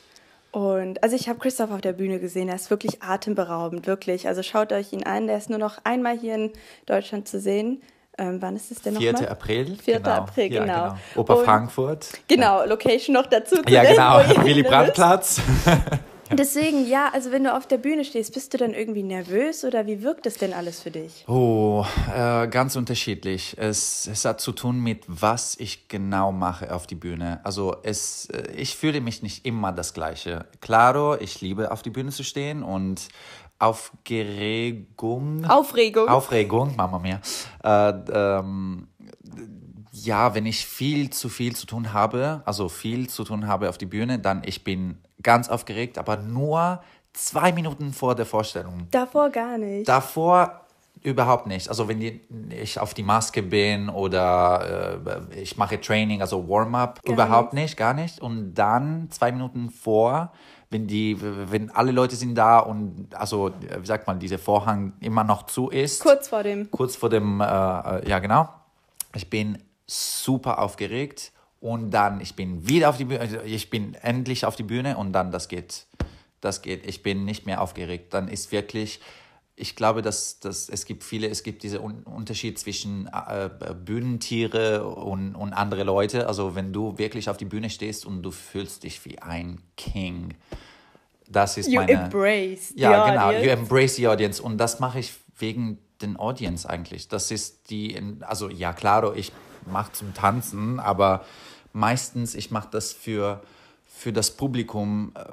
Und 0.52 1.02
also 1.02 1.14
ich 1.14 1.28
habe 1.28 1.38
Christoph 1.38 1.70
auf 1.70 1.82
der 1.82 1.92
Bühne 1.92 2.18
gesehen, 2.18 2.48
er 2.48 2.54
ist 2.54 2.70
wirklich 2.70 3.02
atemberaubend, 3.02 3.86
wirklich. 3.86 4.26
Also 4.26 4.42
schaut 4.42 4.72
euch 4.72 4.92
ihn 4.92 5.04
an, 5.04 5.26
der 5.26 5.36
ist 5.36 5.50
nur 5.50 5.58
noch 5.58 5.78
einmal 5.84 6.16
hier 6.18 6.34
in 6.34 6.52
Deutschland 6.86 7.28
zu 7.28 7.40
sehen. 7.40 7.82
Ähm, 8.18 8.40
wann 8.40 8.56
ist 8.56 8.70
es 8.70 8.80
denn 8.80 8.94
nochmal? 8.94 9.16
4. 9.16 9.30
April. 9.30 9.76
4. 9.76 9.98
Genau. 9.98 10.10
April, 10.10 10.48
genau. 10.48 10.66
Ja, 10.66 10.88
genau. 10.88 11.20
Oper 11.20 11.36
Frankfurt. 11.44 12.08
Genau, 12.28 12.64
Location 12.64 13.12
noch 13.12 13.26
dazu 13.26 13.56
zu 13.56 13.70
Ja, 13.70 13.84
genau, 13.84 14.44
Willy 14.44 14.62
Deswegen, 16.32 16.86
ja, 16.88 17.10
also 17.12 17.30
wenn 17.30 17.44
du 17.44 17.54
auf 17.54 17.66
der 17.66 17.78
Bühne 17.78 18.04
stehst, 18.04 18.34
bist 18.34 18.52
du 18.52 18.58
dann 18.58 18.74
irgendwie 18.74 19.02
nervös 19.02 19.64
oder 19.64 19.86
wie 19.86 20.02
wirkt 20.02 20.26
es 20.26 20.36
denn 20.38 20.52
alles 20.52 20.80
für 20.80 20.90
dich? 20.90 21.24
Oh, 21.28 21.84
äh, 22.14 22.48
ganz 22.48 22.76
unterschiedlich. 22.76 23.56
Es, 23.58 24.06
es 24.06 24.24
hat 24.24 24.40
zu 24.40 24.52
tun 24.52 24.80
mit, 24.80 25.04
was 25.06 25.56
ich 25.58 25.88
genau 25.88 26.32
mache 26.32 26.74
auf 26.74 26.86
die 26.86 26.94
Bühne. 26.94 27.40
Also 27.44 27.76
es, 27.82 28.26
äh, 28.26 28.52
ich 28.56 28.76
fühle 28.76 29.00
mich 29.00 29.22
nicht 29.22 29.46
immer 29.46 29.72
das 29.72 29.94
Gleiche. 29.94 30.46
Claro, 30.60 31.16
ich 31.16 31.40
liebe 31.40 31.70
auf 31.70 31.82
die 31.82 31.90
Bühne 31.90 32.10
zu 32.10 32.24
stehen 32.24 32.62
und 32.62 33.08
Aufregung. 33.58 35.46
Aufregung. 35.46 36.08
Aufregung, 36.08 36.76
Mama 36.76 36.98
mia. 36.98 37.20
Äh, 37.64 37.94
ähm, 38.12 38.88
ja, 40.06 40.34
wenn 40.34 40.46
ich 40.46 40.64
viel 40.64 41.10
zu 41.10 41.28
viel 41.28 41.54
zu 41.54 41.66
tun 41.66 41.92
habe, 41.92 42.42
also 42.44 42.68
viel 42.68 43.08
zu 43.08 43.24
tun 43.24 43.46
habe 43.46 43.68
auf 43.68 43.78
die 43.78 43.86
Bühne, 43.86 44.18
dann 44.18 44.42
ich 44.44 44.64
bin 44.64 44.98
ganz 45.22 45.48
aufgeregt, 45.48 45.98
aber 45.98 46.16
nur 46.16 46.80
zwei 47.12 47.52
Minuten 47.52 47.92
vor 47.92 48.14
der 48.14 48.26
Vorstellung. 48.26 48.86
Davor 48.90 49.30
gar 49.30 49.58
nicht. 49.58 49.88
Davor 49.88 50.60
überhaupt 51.02 51.46
nicht. 51.46 51.68
Also 51.68 51.88
wenn 51.88 52.20
ich 52.50 52.80
auf 52.80 52.94
die 52.94 53.02
Maske 53.02 53.42
bin 53.42 53.88
oder 53.88 54.98
äh, 55.32 55.40
ich 55.40 55.56
mache 55.56 55.80
Training, 55.80 56.20
also 56.20 56.48
Warm-up, 56.48 57.00
überhaupt 57.04 57.52
nicht. 57.52 57.62
nicht, 57.62 57.76
gar 57.76 57.94
nicht. 57.94 58.20
Und 58.20 58.54
dann 58.54 59.08
zwei 59.10 59.30
Minuten 59.30 59.70
vor, 59.70 60.32
wenn 60.70 60.86
die, 60.86 61.16
wenn 61.20 61.70
alle 61.70 61.92
Leute 61.92 62.16
sind 62.16 62.34
da 62.34 62.58
und 62.58 63.14
also 63.14 63.52
wie 63.80 63.86
sagt 63.86 64.06
man, 64.06 64.18
dieser 64.18 64.38
Vorhang 64.38 64.94
immer 65.00 65.22
noch 65.22 65.44
zu 65.44 65.68
ist. 65.68 66.02
Kurz 66.02 66.28
vor 66.28 66.42
dem. 66.42 66.70
Kurz 66.70 66.96
vor 66.96 67.08
dem, 67.08 67.40
äh, 67.40 67.44
äh 67.44 68.08
ja 68.08 68.18
genau. 68.18 68.48
Ich 69.14 69.30
bin 69.30 69.58
super 69.86 70.58
aufgeregt 70.58 71.32
und 71.60 71.90
dann 71.90 72.20
ich 72.20 72.34
bin 72.34 72.68
wieder 72.68 72.90
auf 72.90 72.96
die 72.96 73.04
Bühne, 73.04 73.20
also 73.20 73.40
ich 73.42 73.70
bin 73.70 73.94
endlich 73.94 74.44
auf 74.44 74.56
die 74.56 74.62
Bühne 74.62 74.96
und 74.96 75.12
dann 75.12 75.30
das 75.30 75.48
geht, 75.48 75.86
das 76.40 76.62
geht. 76.62 76.86
Ich 76.86 77.02
bin 77.02 77.24
nicht 77.24 77.46
mehr 77.46 77.60
aufgeregt. 77.60 78.12
Dann 78.14 78.28
ist 78.28 78.52
wirklich 78.52 79.00
ich 79.58 79.74
glaube, 79.74 80.02
dass, 80.02 80.38
dass 80.38 80.68
es 80.68 80.84
gibt 80.84 81.02
viele, 81.02 81.28
es 81.28 81.42
gibt 81.42 81.62
diesen 81.62 81.80
Un 81.80 82.02
Unterschied 82.02 82.58
zwischen 82.58 83.08
äh, 83.08 83.48
Bühnentiere 83.74 84.86
und, 84.86 85.34
und 85.34 85.54
andere 85.54 85.82
Leute. 85.82 86.28
Also 86.28 86.54
wenn 86.54 86.74
du 86.74 86.98
wirklich 86.98 87.30
auf 87.30 87.38
die 87.38 87.46
Bühne 87.46 87.70
stehst 87.70 88.04
und 88.04 88.22
du 88.22 88.30
fühlst 88.30 88.84
dich 88.84 89.02
wie 89.06 89.18
ein 89.18 89.58
King, 89.78 90.34
das 91.26 91.56
ist 91.56 91.68
You 91.68 91.80
meine... 91.80 91.92
embrace 91.92 92.68
the 92.68 92.82
ja, 92.82 93.08
genau, 93.10 93.28
audience. 93.28 93.46
you 93.46 93.52
embrace 93.52 93.96
the 93.96 94.08
audience. 94.08 94.42
Und 94.42 94.58
das 94.58 94.78
mache 94.78 94.98
ich 94.98 95.14
wegen 95.38 95.78
den 96.02 96.18
Audience 96.18 96.68
eigentlich. 96.68 97.08
Das 97.08 97.30
ist 97.30 97.70
die, 97.70 97.98
also 98.20 98.50
ja, 98.50 98.74
klaro, 98.74 99.14
ich 99.14 99.32
mache 99.66 99.92
zum 99.92 100.14
Tanzen, 100.14 100.80
aber 100.80 101.24
meistens, 101.72 102.34
ich 102.34 102.50
mache 102.50 102.68
das 102.70 102.92
für, 102.92 103.42
für 103.86 104.12
das 104.12 104.30
Publikum, 104.30 105.12
äh, 105.14 105.24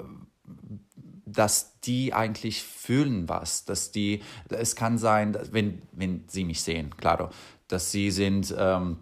dass 1.25 1.79
die 1.81 2.13
eigentlich 2.13 2.63
fühlen 2.63 3.27
was, 3.29 3.65
dass 3.65 3.91
die, 3.91 4.21
es 4.49 4.75
kann 4.75 4.97
sein, 4.97 5.37
wenn, 5.51 5.81
wenn 5.91 6.25
sie 6.27 6.43
mich 6.45 6.61
sehen, 6.61 6.95
klaro, 6.97 7.29
dass 7.67 7.91
sie 7.91 8.11
sind, 8.11 8.53
ähm, 8.57 8.97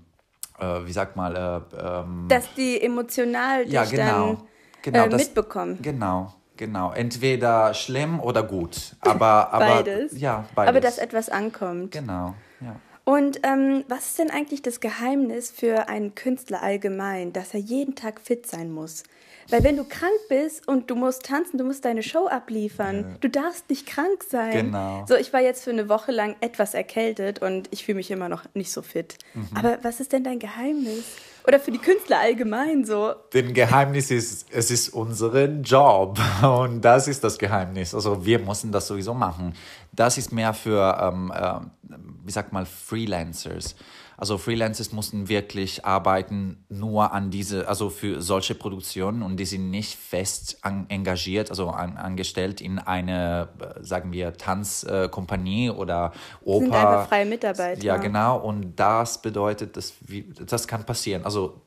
äh, 0.60 0.86
wie 0.86 0.92
sagt 0.94 1.16
mal, 1.16 1.36
äh, 1.36 1.76
ähm, 1.78 2.26
Dass 2.30 2.54
die 2.54 2.82
emotional 2.82 3.68
ja, 3.68 3.84
genau, 3.86 4.34
dann 4.36 4.44
genau, 4.82 5.06
äh, 5.06 5.10
das- 5.10 5.22
mitbekommen. 5.22 5.80
Genau, 5.82 6.34
genau. 6.56 6.92
Entweder 6.94 7.74
schlimm 7.74 8.20
oder 8.20 8.44
gut, 8.44 8.96
aber, 9.02 9.52
aber 9.54 9.66
Beides. 9.84 10.18
ja, 10.20 10.46
beides. 10.56 10.70
Aber 10.70 10.80
dass 10.80 10.98
etwas 11.00 11.28
ankommt. 11.30 11.92
genau, 11.92 12.36
ja. 12.62 12.76
Und 13.12 13.42
ähm, 13.44 13.84
was 13.90 14.08
ist 14.08 14.20
denn 14.20 14.32
eigentlich 14.32 14.62
das 14.62 14.80
Geheimnis 14.80 15.52
für 15.52 15.90
einen 15.90 16.16
Künstler 16.16 16.64
allgemein, 16.64 17.34
dass 17.34 17.54
er 17.54 17.60
jeden 17.60 17.94
Tag 17.94 18.22
fit 18.22 18.48
sein 18.48 18.72
muss? 18.72 19.04
Weil 19.50 19.66
wenn 19.66 19.76
du 19.76 19.84
krank 19.84 20.14
bist 20.30 20.66
und 20.66 20.90
du 20.90 20.96
musst 20.96 21.26
tanzen, 21.26 21.58
du 21.58 21.66
musst 21.66 21.84
deine 21.84 22.04
Show 22.04 22.28
abliefern, 22.28 23.18
du 23.20 23.28
darfst 23.28 23.70
nicht 23.70 23.86
krank 23.86 24.24
sein. 24.30 24.68
Genau. 24.68 25.04
So, 25.10 25.16
ich 25.16 25.34
war 25.34 25.42
jetzt 25.42 25.66
für 25.66 25.72
eine 25.72 25.90
Woche 25.90 26.14
lang 26.14 26.38
etwas 26.40 26.74
erkältet 26.74 27.42
und 27.42 27.68
ich 27.72 27.84
fühle 27.84 27.98
mich 27.98 28.12
immer 28.12 28.30
noch 28.30 28.46
nicht 28.54 28.72
so 28.72 28.82
fit. 28.82 29.18
Mhm. 29.34 29.50
Aber 29.56 29.80
was 29.82 30.00
ist 30.00 30.14
denn 30.14 30.24
dein 30.24 30.40
Geheimnis? 30.40 31.04
Oder 31.48 31.60
für 31.60 31.72
die 31.72 31.80
Künstler 31.80 32.20
allgemein 32.20 32.86
so? 32.86 33.14
Den 33.34 33.54
Geheimnis 33.54 34.12
ist, 34.12 34.48
es 34.52 34.72
ist 34.72 34.90
unser 34.90 35.46
Job 35.46 36.20
und 36.44 36.82
das 36.82 37.08
ist 37.08 37.24
das 37.24 37.38
Geheimnis. 37.38 37.96
Also 37.96 38.26
wir 38.26 38.40
müssen 38.40 38.72
das 38.72 38.88
sowieso 38.88 39.14
machen. 39.14 39.54
Das 39.92 40.18
ist 40.18 40.32
mehr 40.32 40.54
für, 40.54 40.98
ähm, 41.02 41.32
äh, 41.36 41.96
wie 42.24 42.32
sagt 42.32 42.54
man, 42.54 42.66
Freelancers. 42.66 43.76
Also 44.22 44.38
Freelancers 44.38 44.92
mussten 44.92 45.30
wirklich 45.30 45.84
arbeiten 45.84 46.64
nur 46.70 47.12
an 47.12 47.32
diese, 47.32 47.68
also 47.68 47.90
für 47.90 48.22
solche 48.22 48.54
Produktionen 48.54 49.24
und 49.24 49.38
die 49.38 49.46
sind 49.46 49.72
nicht 49.72 49.98
fest 49.98 50.60
an, 50.62 50.86
engagiert, 50.90 51.50
also 51.50 51.70
an, 51.70 51.98
angestellt 51.98 52.62
in 52.62 52.78
eine, 52.78 53.50
äh, 53.60 53.84
sagen 53.84 54.12
wir, 54.12 54.34
Tanzkompanie 54.38 55.72
oder 55.72 56.12
Oper. 56.44 56.66
Sind 56.66 56.74
einfach 56.76 57.08
freie 57.08 57.26
Mitarbeiter. 57.26 57.84
Ja, 57.84 57.98
genau. 57.98 58.38
Und 58.38 58.76
das 58.80 59.22
bedeutet, 59.24 59.76
dass 59.76 59.94
wir, 60.02 60.24
das 60.46 60.68
kann 60.68 60.86
passieren. 60.86 61.26
Also 61.26 61.60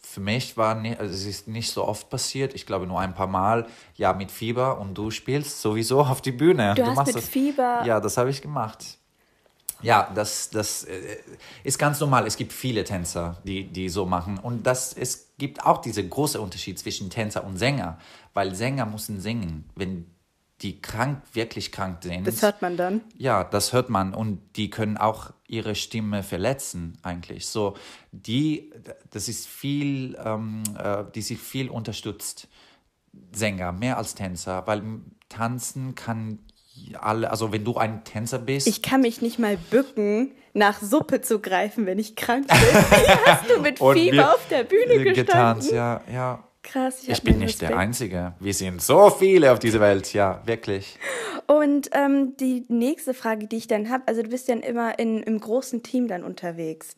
für 0.00 0.20
mich 0.20 0.56
war 0.56 0.76
nicht, 0.76 1.00
also 1.00 1.12
es 1.12 1.26
ist 1.26 1.48
nicht 1.48 1.72
so 1.72 1.84
oft 1.88 2.08
passiert. 2.08 2.54
Ich 2.54 2.66
glaube 2.66 2.86
nur 2.86 3.00
ein 3.00 3.14
paar 3.14 3.26
Mal. 3.26 3.66
Ja, 3.96 4.12
mit 4.12 4.30
Fieber 4.30 4.78
und 4.78 4.94
du 4.96 5.10
spielst 5.10 5.60
sowieso 5.60 6.02
auf 6.02 6.20
die 6.22 6.30
Bühne. 6.32 6.74
Du 6.76 6.84
hast 6.86 6.94
machst 6.94 7.14
mit 7.16 7.24
Fieber- 7.24 7.84
Ja, 7.84 7.98
das 7.98 8.16
habe 8.16 8.30
ich 8.30 8.40
gemacht. 8.40 8.98
Ja, 9.82 10.10
das, 10.14 10.50
das 10.50 10.84
äh, 10.84 11.18
ist 11.64 11.78
ganz 11.78 12.00
normal. 12.00 12.26
Es 12.26 12.36
gibt 12.36 12.52
viele 12.52 12.84
Tänzer, 12.84 13.40
die, 13.44 13.64
die 13.64 13.88
so 13.88 14.06
machen. 14.06 14.38
Und 14.38 14.66
das, 14.66 14.92
es 14.94 15.32
gibt 15.38 15.64
auch 15.64 15.80
diesen 15.80 16.08
großen 16.08 16.40
Unterschied 16.40 16.78
zwischen 16.78 17.10
Tänzer 17.10 17.44
und 17.44 17.58
Sänger. 17.58 17.98
Weil 18.34 18.54
Sänger 18.54 18.86
müssen 18.86 19.20
singen. 19.20 19.68
Wenn 19.74 20.06
die 20.62 20.80
krank, 20.80 21.22
wirklich 21.34 21.70
krank 21.70 21.98
sind. 22.02 22.26
Das 22.26 22.40
hört 22.40 22.62
man 22.62 22.76
dann. 22.76 23.02
Ja, 23.16 23.44
das 23.44 23.72
hört 23.72 23.90
man 23.90 24.14
und 24.14 24.40
die 24.56 24.70
können 24.70 24.96
auch 24.96 25.32
ihre 25.46 25.74
Stimme 25.74 26.22
verletzen 26.22 26.98
eigentlich. 27.02 27.46
So, 27.46 27.76
die, 28.10 28.72
das 29.10 29.28
ist 29.28 29.46
viel, 29.46 30.16
ähm, 30.24 30.62
äh, 30.78 31.04
die 31.14 31.20
sind 31.20 31.40
viel 31.40 31.68
unterstützt, 31.68 32.48
Sänger, 33.32 33.72
mehr 33.72 33.98
als 33.98 34.14
Tänzer, 34.14 34.66
weil 34.66 34.82
Tanzen 35.28 35.94
kann 35.94 36.38
alle, 37.00 37.30
also 37.30 37.52
wenn 37.52 37.64
du 37.64 37.76
ein 37.76 38.04
Tänzer 38.04 38.38
bist, 38.38 38.66
Ich 38.66 38.82
kann 38.82 39.00
mich 39.00 39.22
nicht 39.22 39.38
mal 39.38 39.56
bücken, 39.70 40.32
nach 40.54 40.80
Suppe 40.80 41.20
zu 41.20 41.38
greifen, 41.40 41.86
wenn 41.86 41.98
ich 41.98 42.16
krank 42.16 42.46
bin. 42.48 42.56
Wie 42.58 43.26
hast 43.26 43.50
du 43.50 43.60
mit 43.60 43.78
Fieber 43.78 44.34
auf 44.34 44.46
der 44.48 44.64
Bühne 44.64 45.04
gestanden? 45.04 45.14
getanzt, 45.14 45.72
ja, 45.72 46.00
ja. 46.12 46.42
Krass, 46.62 47.02
ich, 47.02 47.10
Ich 47.10 47.22
bin 47.22 47.38
nicht 47.38 47.60
der 47.60 47.68
Respekt. 47.68 47.80
Einzige. 47.80 48.32
Wir 48.40 48.54
sind 48.54 48.82
so 48.82 49.10
viele 49.10 49.52
auf 49.52 49.60
dieser 49.60 49.78
Welt, 49.78 50.12
ja, 50.12 50.42
wirklich. 50.46 50.98
Und 51.46 51.90
ähm, 51.92 52.36
die 52.40 52.64
nächste 52.68 53.14
Frage, 53.14 53.46
die 53.46 53.56
ich 53.56 53.68
dann 53.68 53.88
habe, 53.88 54.02
also 54.06 54.22
du 54.22 54.28
bist 54.30 54.48
dann 54.48 54.60
immer 54.60 54.98
in, 54.98 55.22
im 55.22 55.38
großen 55.38 55.84
Team 55.84 56.08
dann 56.08 56.24
unterwegs. 56.24 56.96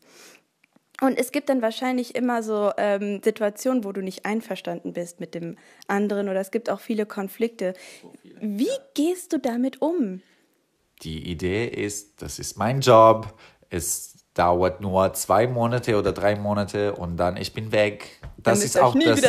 Und 1.01 1.17
es 1.17 1.31
gibt 1.31 1.49
dann 1.49 1.63
wahrscheinlich 1.63 2.15
immer 2.17 2.43
so 2.43 2.73
ähm, 2.77 3.21
Situationen, 3.23 3.85
wo 3.85 3.93
du 3.93 4.01
nicht 4.01 4.27
einverstanden 4.27 4.93
bist 4.93 5.21
mit 5.21 5.35
dem 5.35 5.57
anderen 5.87 6.29
oder 6.29 6.41
es 6.41 6.51
gibt 6.51 6.71
auch 6.71 6.81
viele 6.81 7.07
Konflikte. 7.07 7.75
Wie 8.41 8.67
gehst 8.95 9.33
du 9.33 9.39
damit 9.39 9.81
um? 9.81 10.23
Die 11.03 11.31
Idee 11.31 11.67
ist, 11.67 12.21
das 12.21 12.41
ist 12.41 12.59
mein 12.59 12.81
Job. 12.81 13.39
Es 13.71 14.15
dauert 14.35 14.81
nur 14.81 15.13
zwei 15.15 15.47
Monate 15.47 15.97
oder 15.97 16.13
drei 16.13 16.37
Monate 16.37 16.95
und 16.95 17.17
dann 17.17 17.37
ich 17.37 17.53
bin 17.53 17.73
weg. 17.73 18.21
Das 18.37 18.65
ist 18.65 18.79
auch 18.79 18.97
das, 18.99 19.21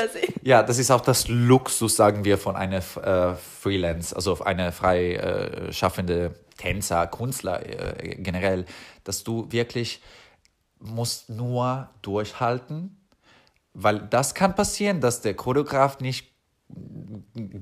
ja, 0.43 0.61
das 0.61 0.77
ist 0.77 0.91
auch 0.91 1.01
das 1.01 1.27
Luxus, 1.27 1.95
sagen 1.95 2.25
wir, 2.25 2.37
von 2.37 2.55
einer 2.55 2.77
äh, 2.77 3.35
Freelance, 3.35 4.15
also 4.15 4.39
eine 4.41 4.71
frei 4.71 5.15
äh, 5.15 5.73
schaffende 5.73 6.35
Tänzer, 6.57 7.07
Künstler 7.07 7.61
äh, 7.65 8.15
generell, 8.15 8.65
dass 9.03 9.23
du 9.23 9.51
wirklich 9.51 10.01
musst 10.79 11.29
nur 11.29 11.89
durchhalten, 12.01 12.97
weil 13.73 13.99
das 14.09 14.33
kann 14.33 14.55
passieren, 14.55 15.01
dass 15.01 15.21
der 15.21 15.33
Choreograf 15.35 15.99
nicht 15.99 16.31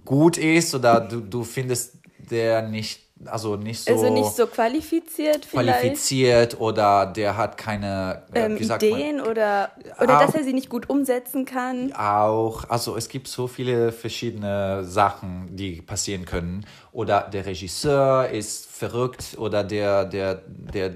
gut 0.05 0.37
ist 0.37 0.75
oder 0.75 0.99
du, 1.01 1.21
du 1.21 1.43
findest 1.43 1.97
der 2.19 2.61
nicht, 2.61 3.01
also 3.25 3.55
nicht 3.55 3.85
so 3.85 3.91
Also 3.91 4.09
nicht 4.13 4.35
so 4.35 4.47
qualifiziert 4.47 5.45
vielleicht? 5.45 5.79
qualifiziert 5.79 6.59
oder 6.59 7.05
der 7.05 7.37
hat 7.37 7.57
keine 7.57 8.23
äh, 8.33 8.39
Ähm, 8.45 8.63
sagt 8.63 8.83
man, 8.83 8.91
Ideen 8.99 9.21
oder, 9.21 9.71
oder 10.01 10.17
Auch- 10.17 10.21
dass 10.25 10.35
er 10.35 10.43
sie 10.43 10.51
nicht 10.53 10.69
gut 10.69 10.89
umsetzen 10.89 11.45
kann. 11.45 11.93
auch, 11.93 12.65
also 12.69 12.97
es 12.97 13.07
gibt 13.07 13.27
so 13.29 13.47
viele 13.47 13.91
verschiedene 13.93 14.83
Sachen, 14.83 15.55
die 15.55 15.81
passieren 15.81 16.25
können. 16.25 16.65
Oder 16.91 17.21
der 17.21 17.45
Regisseur 17.45 18.27
ist 18.29 18.65
verrückt 18.69 19.37
oder 19.37 19.63
der, 19.63 20.03
der, 20.05 20.41
der 20.47 20.95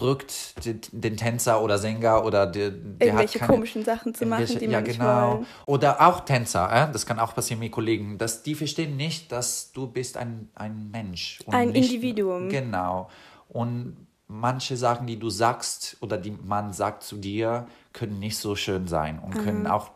drückt 0.00 0.64
den, 0.64 0.80
den 0.92 1.16
Tänzer 1.16 1.62
oder 1.62 1.78
Sänger 1.78 2.24
oder 2.24 2.46
der, 2.46 2.70
der 2.70 3.08
Irgendwelche 3.08 3.40
hat 3.40 3.48
keine, 3.48 3.52
komischen 3.52 3.84
Sachen 3.84 4.14
zu 4.14 4.26
machen, 4.26 4.46
die 4.58 4.64
ja, 4.64 4.70
man 4.70 4.82
nicht 4.84 4.98
genau. 4.98 5.32
wollen. 5.32 5.46
Oder 5.66 6.00
auch 6.06 6.20
Tänzer, 6.20 6.70
äh? 6.72 6.92
das 6.92 7.06
kann 7.06 7.18
auch 7.18 7.34
passieren 7.34 7.60
mit 7.60 7.72
Kollegen, 7.72 8.18
dass 8.18 8.42
die 8.42 8.54
verstehen 8.54 8.96
nicht, 8.96 9.30
dass 9.30 9.72
du 9.72 9.86
bist 9.86 10.16
ein, 10.16 10.48
ein 10.54 10.90
Mensch. 10.90 11.40
und 11.44 11.54
Ein 11.54 11.70
nicht, 11.70 11.92
Individuum. 11.92 12.48
Genau. 12.48 13.10
Und 13.48 14.06
manche 14.26 14.76
Sachen, 14.76 15.06
die 15.06 15.18
du 15.18 15.28
sagst 15.28 15.96
oder 16.00 16.16
die 16.16 16.30
man 16.30 16.72
sagt 16.72 17.02
zu 17.02 17.16
dir, 17.16 17.66
können 17.92 18.18
nicht 18.18 18.38
so 18.38 18.54
schön 18.54 18.86
sein 18.86 19.18
und 19.18 19.34
können 19.34 19.66
auch 19.66 19.90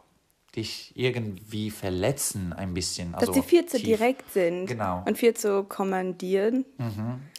dich 0.56 0.92
irgendwie 0.94 1.70
verletzen 1.70 2.52
ein 2.52 2.74
bisschen. 2.74 3.12
Dass 3.12 3.22
also 3.22 3.32
sie 3.34 3.42
viel 3.42 3.66
zu 3.66 3.76
tief. 3.76 3.86
direkt 3.86 4.32
sind 4.32 4.66
Genau. 4.66 5.02
und 5.06 5.18
viel 5.18 5.34
zu 5.34 5.64
kommandieren. 5.64 6.64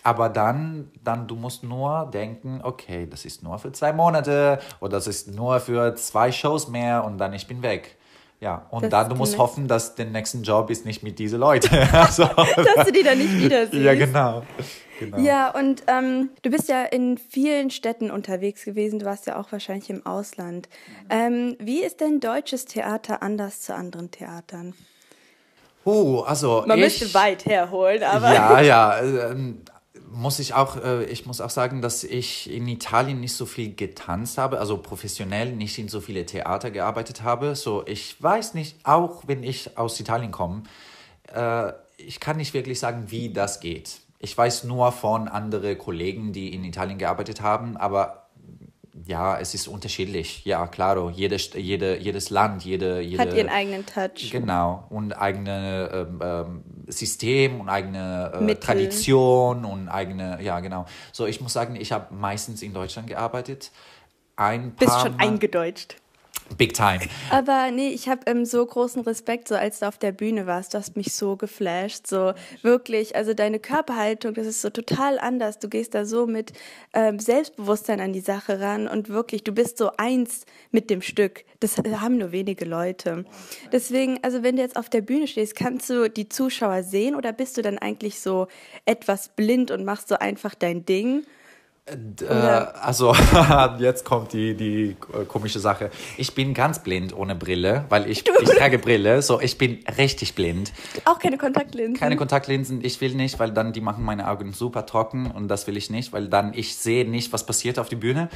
Aber 0.03 0.29
dann, 0.29 0.91
dann, 1.03 1.27
du 1.27 1.35
musst 1.35 1.63
nur 1.63 2.09
denken, 2.13 2.59
okay, 2.63 3.07
das 3.09 3.25
ist 3.25 3.43
nur 3.43 3.57
für 3.59 3.71
zwei 3.71 3.93
Monate 3.93 4.59
oder 4.79 4.97
das 4.97 5.07
ist 5.07 5.33
nur 5.33 5.59
für 5.59 5.95
zwei 5.95 6.31
Shows 6.31 6.67
mehr 6.67 7.03
und 7.03 7.17
dann 7.17 7.33
ich 7.33 7.47
bin 7.47 7.61
weg. 7.61 7.95
Ja, 8.41 8.65
und 8.69 8.83
Das 8.83 8.89
dann, 8.91 9.09
du 9.09 9.15
musst 9.15 9.37
hoffen, 9.37 9.67
dass 9.67 9.95
der 9.95 10.05
nächste 10.07 10.39
Job 10.39 10.69
ist 10.69 10.85
nicht 10.85 11.01
mit 11.01 11.17
diesen 11.17 11.39
Leuten. 11.39 11.73
also, 11.93 12.25
Dass 12.25 12.85
du 12.85 12.91
die 12.91 13.01
dann 13.01 13.17
nicht 13.17 13.33
wieder 13.39 13.65
siehst. 13.65 13.81
ja, 13.81 13.95
genau. 13.95 14.43
Genau. 14.99 15.17
Ja, 15.19 15.51
und 15.51 15.83
ähm, 15.87 16.29
du 16.41 16.49
bist 16.49 16.69
ja 16.69 16.83
in 16.83 17.17
vielen 17.17 17.69
Städten 17.69 18.11
unterwegs 18.11 18.65
gewesen. 18.65 18.99
Du 18.99 19.05
warst 19.05 19.27
ja 19.27 19.39
auch 19.39 19.51
wahrscheinlich 19.51 19.89
im 19.89 20.05
Ausland. 20.05 20.69
Ähm, 21.09 21.55
wie 21.59 21.83
ist 21.83 22.01
denn 22.01 22.19
deutsches 22.19 22.65
Theater 22.65 23.21
anders 23.21 23.61
zu 23.61 23.73
anderen 23.73 24.11
Theatern? 24.11 24.73
Uh, 25.85 26.21
also 26.21 26.63
Man 26.65 26.79
ich, 26.79 26.85
müsste 26.85 27.13
weit 27.13 27.45
herholen, 27.45 28.01
aber 28.03 28.33
Ja, 28.33 28.61
ja. 28.61 29.01
ähm, 29.01 29.61
muss 30.11 30.39
ich 30.39 30.53
auch, 30.53 30.77
äh, 30.77 31.03
ich 31.05 31.25
muss 31.25 31.41
auch 31.41 31.49
sagen, 31.49 31.81
dass 31.81 32.03
ich 32.03 32.51
in 32.51 32.67
Italien 32.67 33.19
nicht 33.19 33.33
so 33.33 33.45
viel 33.45 33.75
getanzt 33.75 34.37
habe, 34.37 34.59
also 34.59 34.77
professionell 34.77 35.51
nicht 35.51 35.77
in 35.77 35.89
so 35.89 35.99
viele 35.99 36.25
Theater 36.25 36.71
gearbeitet 36.71 37.21
habe. 37.21 37.55
So, 37.55 37.85
ich 37.85 38.21
weiß 38.21 38.53
nicht, 38.53 38.77
auch 38.83 39.23
wenn 39.27 39.43
ich 39.43 39.77
aus 39.77 39.99
Italien 39.99 40.31
komme, 40.31 40.63
äh, 41.33 41.71
ich 41.97 42.19
kann 42.19 42.37
nicht 42.37 42.53
wirklich 42.53 42.79
sagen, 42.79 43.05
wie 43.09 43.29
das 43.29 43.59
geht. 43.59 43.99
Ich 44.19 44.37
weiß 44.37 44.63
nur 44.63 44.91
von 44.91 45.27
anderen 45.27 45.77
Kollegen, 45.77 46.33
die 46.33 46.53
in 46.53 46.63
Italien 46.63 46.97
gearbeitet 46.97 47.41
haben, 47.41 47.77
aber 47.77 48.21
ja, 49.05 49.37
es 49.37 49.53
ist 49.53 49.67
unterschiedlich. 49.67 50.45
Ja, 50.45 50.65
klaro. 50.67 51.09
Jede, 51.11 51.35
St- 51.35 51.59
jede, 51.59 51.97
jedes 51.99 52.29
Land, 52.29 52.63
jede, 52.63 53.01
jede 53.01 53.21
hat 53.21 53.33
ihren 53.33 53.49
eigenen 53.49 53.85
Touch. 53.85 54.31
Genau, 54.31 54.85
und 54.89 55.11
eigene 55.13 55.89
ähm, 55.93 56.19
ähm, 56.23 56.63
System 56.87 57.59
und 57.61 57.69
eigene 57.69 58.31
äh. 58.49 58.55
Tradition 58.55 59.65
und 59.65 59.89
eigene, 59.89 60.41
ja 60.41 60.59
genau. 60.61 60.85
So, 61.11 61.27
ich 61.27 61.39
muss 61.41 61.53
sagen, 61.53 61.75
ich 61.75 61.91
habe 61.91 62.15
meistens 62.15 62.61
in 62.63 62.73
Deutschland 62.73 63.07
gearbeitet. 63.07 63.71
Ein 64.37 64.71
Bist 64.71 64.99
schon 65.01 65.17
Mal- 65.17 65.27
eingedeutscht. 65.27 65.97
Big 66.57 66.73
time. 66.73 66.99
Aber 67.31 67.71
nee, 67.71 67.89
ich 67.89 68.07
habe 68.07 68.21
ähm, 68.27 68.45
so 68.45 68.65
großen 68.65 69.01
Respekt, 69.01 69.47
so 69.47 69.55
als 69.55 69.79
du 69.79 69.87
auf 69.87 69.97
der 69.97 70.11
Bühne 70.11 70.45
warst, 70.45 70.73
du 70.73 70.77
hast 70.77 70.95
mich 70.95 71.13
so 71.13 71.35
geflasht, 71.35 72.07
so 72.07 72.33
wirklich, 72.61 73.15
also 73.15 73.33
deine 73.33 73.59
Körperhaltung, 73.59 74.33
das 74.35 74.47
ist 74.47 74.61
so 74.61 74.69
total 74.69 75.19
anders. 75.19 75.59
Du 75.59 75.67
gehst 75.67 75.95
da 75.95 76.05
so 76.05 76.27
mit 76.27 76.53
ähm, 76.93 77.19
Selbstbewusstsein 77.19 77.99
an 77.99 78.13
die 78.13 78.21
Sache 78.21 78.59
ran 78.59 78.87
und 78.87 79.09
wirklich, 79.09 79.43
du 79.43 79.51
bist 79.51 79.77
so 79.77 79.91
eins 79.97 80.45
mit 80.71 80.89
dem 80.89 81.01
Stück. 81.01 81.43
Das 81.59 81.77
haben 81.77 82.17
nur 82.17 82.31
wenige 82.31 82.65
Leute. 82.65 83.25
Deswegen, 83.71 84.19
also 84.21 84.43
wenn 84.43 84.55
du 84.55 84.61
jetzt 84.61 84.77
auf 84.77 84.89
der 84.89 85.01
Bühne 85.01 85.27
stehst, 85.27 85.55
kannst 85.55 85.89
du 85.89 86.09
die 86.09 86.29
Zuschauer 86.29 86.83
sehen 86.83 87.15
oder 87.15 87.33
bist 87.33 87.57
du 87.57 87.63
dann 87.63 87.79
eigentlich 87.79 88.19
so 88.19 88.47
etwas 88.85 89.29
blind 89.29 89.71
und 89.71 89.83
machst 89.83 90.07
so 90.09 90.15
einfach 90.15 90.55
dein 90.55 90.85
Ding? 90.85 91.25
Äh, 91.87 92.33
also, 92.33 93.13
jetzt 93.79 94.05
kommt 94.05 94.33
die, 94.33 94.55
die 94.55 94.95
äh, 95.13 95.25
komische 95.25 95.59
Sache. 95.59 95.91
Ich 96.17 96.33
bin 96.33 96.55
ganz 96.55 96.79
blind 96.81 97.15
ohne 97.15 97.35
Brille, 97.35 97.85
weil 97.89 98.09
ich, 98.09 98.23
ich 98.27 98.49
trage 98.49 98.79
Brille. 98.79 99.21
So, 99.21 99.39
ich 99.39 99.59
bin 99.59 99.83
richtig 99.95 100.33
blind. 100.33 100.73
Auch 101.05 101.19
keine 101.19 101.37
Kontaktlinsen. 101.37 101.95
Keine 101.95 102.15
Kontaktlinsen, 102.15 102.83
ich 102.83 102.99
will 103.01 103.13
nicht, 103.13 103.37
weil 103.37 103.51
dann 103.51 103.71
die 103.71 103.81
machen 103.81 104.03
meine 104.03 104.27
Augen 104.27 104.51
super 104.51 104.87
trocken 104.87 105.29
und 105.29 105.47
das 105.47 105.67
will 105.67 105.77
ich 105.77 105.91
nicht, 105.91 106.11
weil 106.11 106.27
dann 106.27 106.55
ich 106.55 106.75
sehe 106.75 107.07
nicht, 107.07 107.31
was 107.33 107.45
passiert 107.45 107.77
auf 107.77 107.87
die 107.87 107.97
Bühne. 107.97 108.29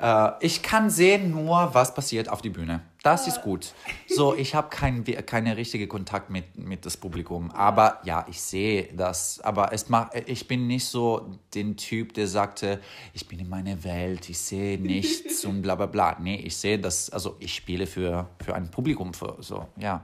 Äh, 0.00 0.30
ich 0.40 0.62
kann 0.62 0.88
sehen 0.88 1.30
nur, 1.30 1.74
was 1.74 1.94
passiert 1.94 2.30
auf 2.30 2.40
die 2.40 2.50
Bühne. 2.50 2.80
Das 3.04 3.28
ist 3.28 3.42
gut. 3.42 3.74
So, 4.08 4.34
ich 4.34 4.54
habe 4.54 4.70
kein, 4.70 5.04
keine 5.26 5.58
richtige 5.58 5.86
Kontakt 5.86 6.30
mit, 6.30 6.56
mit 6.58 6.86
das 6.86 6.96
Publikum. 6.96 7.50
Aber 7.50 8.00
ja, 8.04 8.24
ich 8.30 8.40
sehe 8.40 8.88
das. 8.96 9.40
Aber 9.42 9.74
es 9.74 9.90
macht, 9.90 10.12
ich 10.26 10.48
bin 10.48 10.66
nicht 10.66 10.86
so 10.86 11.38
den 11.54 11.76
Typ, 11.76 12.14
der 12.14 12.26
sagte, 12.26 12.80
ich 13.12 13.28
bin 13.28 13.38
in 13.40 13.48
meiner 13.50 13.84
Welt, 13.84 14.30
ich 14.30 14.38
sehe 14.38 14.78
nichts 14.78 15.44
und 15.44 15.60
bla 15.60 15.74
bla 15.74 15.84
bla. 15.84 16.16
Nee, 16.18 16.36
ich 16.36 16.56
sehe 16.56 16.78
das, 16.78 17.10
also 17.10 17.36
ich 17.40 17.54
spiele 17.54 17.86
für, 17.86 18.26
für 18.42 18.54
ein 18.54 18.70
Publikum. 18.70 19.12
Für, 19.12 19.36
so, 19.40 19.68
ja. 19.76 20.02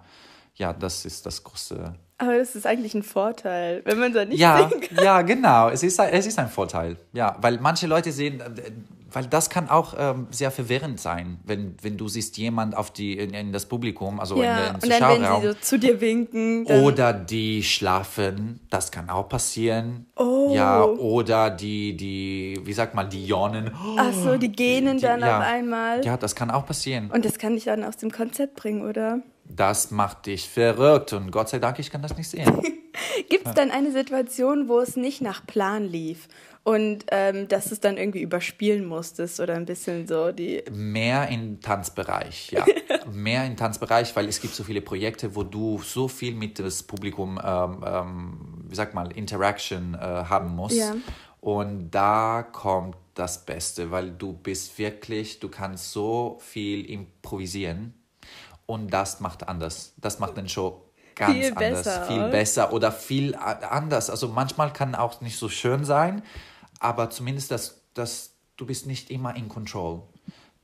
ja, 0.56 0.74
das 0.74 1.06
ist 1.06 1.24
das 1.24 1.42
große 1.42 1.94
Aber 2.18 2.36
das 2.36 2.54
ist 2.54 2.66
eigentlich 2.66 2.92
ein 2.94 3.02
Vorteil, 3.02 3.80
wenn 3.86 3.98
man 3.98 4.12
da 4.12 4.26
nicht 4.26 4.38
ja, 4.38 4.68
sehen 4.68 4.78
kann. 4.82 5.02
ja, 5.04 5.22
genau. 5.22 5.70
Es 5.70 5.82
ist, 5.82 5.98
ein- 5.98 6.12
es 6.12 6.26
ist 6.26 6.38
ein 6.38 6.50
Vorteil. 6.50 6.98
Ja, 7.14 7.34
weil 7.40 7.58
manche 7.60 7.86
Leute 7.86 8.12
sehen, 8.12 8.42
weil 9.12 9.26
das 9.26 9.50
kann 9.50 9.68
auch 9.68 9.94
ähm, 9.98 10.26
sehr 10.30 10.50
verwirrend 10.50 11.00
sein, 11.00 11.38
wenn, 11.44 11.74
wenn 11.82 11.96
du 11.96 12.08
siehst 12.08 12.36
jemand 12.38 12.76
auf 12.76 12.90
die, 12.92 13.18
in, 13.18 13.34
in 13.34 13.52
das 13.52 13.66
Publikum, 13.66 14.20
also 14.20 14.42
Ja, 14.42 14.58
in 14.58 14.64
den 14.66 14.74
und 14.74 14.82
dann, 14.84 14.90
wenn 14.90 14.98
Zuschauerraum. 15.20 15.42
sie 15.42 15.48
so 15.48 15.54
zu 15.60 15.78
dir 15.78 16.00
winken, 16.00 16.66
Oder 16.66 17.12
die 17.12 17.62
schlafen, 17.62 18.60
das 18.70 18.90
kann 18.90 19.10
auch 19.10 19.28
passieren. 19.28 20.06
Oh. 20.16 20.52
Ja, 20.54 20.84
oder 20.84 21.50
die, 21.50 21.96
die, 21.96 22.60
wie 22.64 22.72
sagt 22.72 22.94
man, 22.94 23.08
die 23.10 23.24
Jonen. 23.26 23.70
ach 23.96 24.12
so, 24.12 24.36
die 24.36 24.50
gähnen 24.52 24.96
Die- 24.98 25.02
dann 25.02 25.20
ja. 25.20 25.38
auf 25.38 25.44
einmal. 25.44 26.04
Ja, 26.04 26.16
das 26.16 26.34
kann 26.34 26.50
auch 26.50 26.66
passieren. 26.66 27.10
Und 27.10 27.24
das 27.24 27.38
kann 27.38 27.54
dich 27.54 27.64
dann 27.64 27.84
aus 27.84 27.96
dem 27.96 28.10
Konzept 28.10 28.56
bringen, 28.56 28.88
oder? 28.88 29.20
Das 29.44 29.90
macht 29.90 30.26
dich 30.26 30.48
verrückt 30.48 31.12
und 31.12 31.32
Gott 31.32 31.48
sei 31.48 31.58
Dank, 31.58 31.78
ich 31.80 31.90
kann 31.90 32.02
das 32.02 32.16
nicht 32.16 32.28
sehen. 32.28 32.62
Gibt 33.28 33.46
es 33.46 33.54
dann 33.54 33.70
eine 33.70 33.92
Situation, 33.92 34.68
wo 34.68 34.80
es 34.80 34.96
nicht 34.96 35.20
nach 35.20 35.46
Plan 35.46 35.84
lief 35.84 36.28
und 36.62 37.06
ähm, 37.10 37.48
dass 37.48 37.66
du 37.66 37.74
es 37.74 37.80
dann 37.80 37.96
irgendwie 37.96 38.20
überspielen 38.20 38.84
musstest 38.84 39.40
oder 39.40 39.54
ein 39.54 39.64
bisschen 39.64 40.06
so 40.06 40.30
die. 40.30 40.62
Mehr 40.70 41.28
im 41.28 41.60
Tanzbereich, 41.60 42.50
ja. 42.52 42.64
Mehr 43.12 43.46
im 43.46 43.56
Tanzbereich, 43.56 44.14
weil 44.14 44.28
es 44.28 44.40
gibt 44.40 44.54
so 44.54 44.62
viele 44.62 44.82
Projekte, 44.82 45.34
wo 45.34 45.42
du 45.42 45.80
so 45.82 46.06
viel 46.06 46.34
mit 46.34 46.58
das 46.58 46.82
Publikum, 46.82 47.40
ähm, 47.42 47.84
ähm, 47.84 48.64
wie 48.68 48.74
sagt 48.74 48.94
man, 48.94 49.10
Interaction 49.10 49.94
äh, 49.94 49.98
haben 49.98 50.54
musst. 50.54 50.76
Ja. 50.76 50.94
Und 51.40 51.90
da 51.90 52.42
kommt 52.42 52.96
das 53.14 53.44
Beste, 53.44 53.90
weil 53.90 54.10
du 54.12 54.34
bist 54.34 54.78
wirklich, 54.78 55.40
du 55.40 55.48
kannst 55.48 55.92
so 55.92 56.38
viel 56.40 56.88
improvisieren 56.90 57.94
und 58.66 58.92
das 58.92 59.20
macht 59.20 59.48
anders. 59.48 59.94
Das 59.96 60.18
macht 60.18 60.36
den 60.36 60.48
Show 60.48 60.89
ganz 61.20 61.34
Viel 61.34 61.48
anders, 61.50 61.84
besser, 61.84 62.04
viel 62.06 62.18
oder? 62.18 62.28
besser 62.28 62.72
oder 62.72 62.92
viel 62.92 63.34
anders. 63.36 64.10
Also 64.10 64.28
manchmal 64.28 64.72
kann 64.72 64.94
auch 64.94 65.20
nicht 65.20 65.38
so 65.38 65.48
schön 65.48 65.84
sein, 65.84 66.22
aber 66.78 67.10
zumindest 67.10 67.50
das, 67.50 67.82
das, 67.94 68.32
du 68.56 68.66
bist 68.66 68.86
nicht 68.86 69.10
immer 69.10 69.36
in 69.36 69.48
Control. 69.48 70.02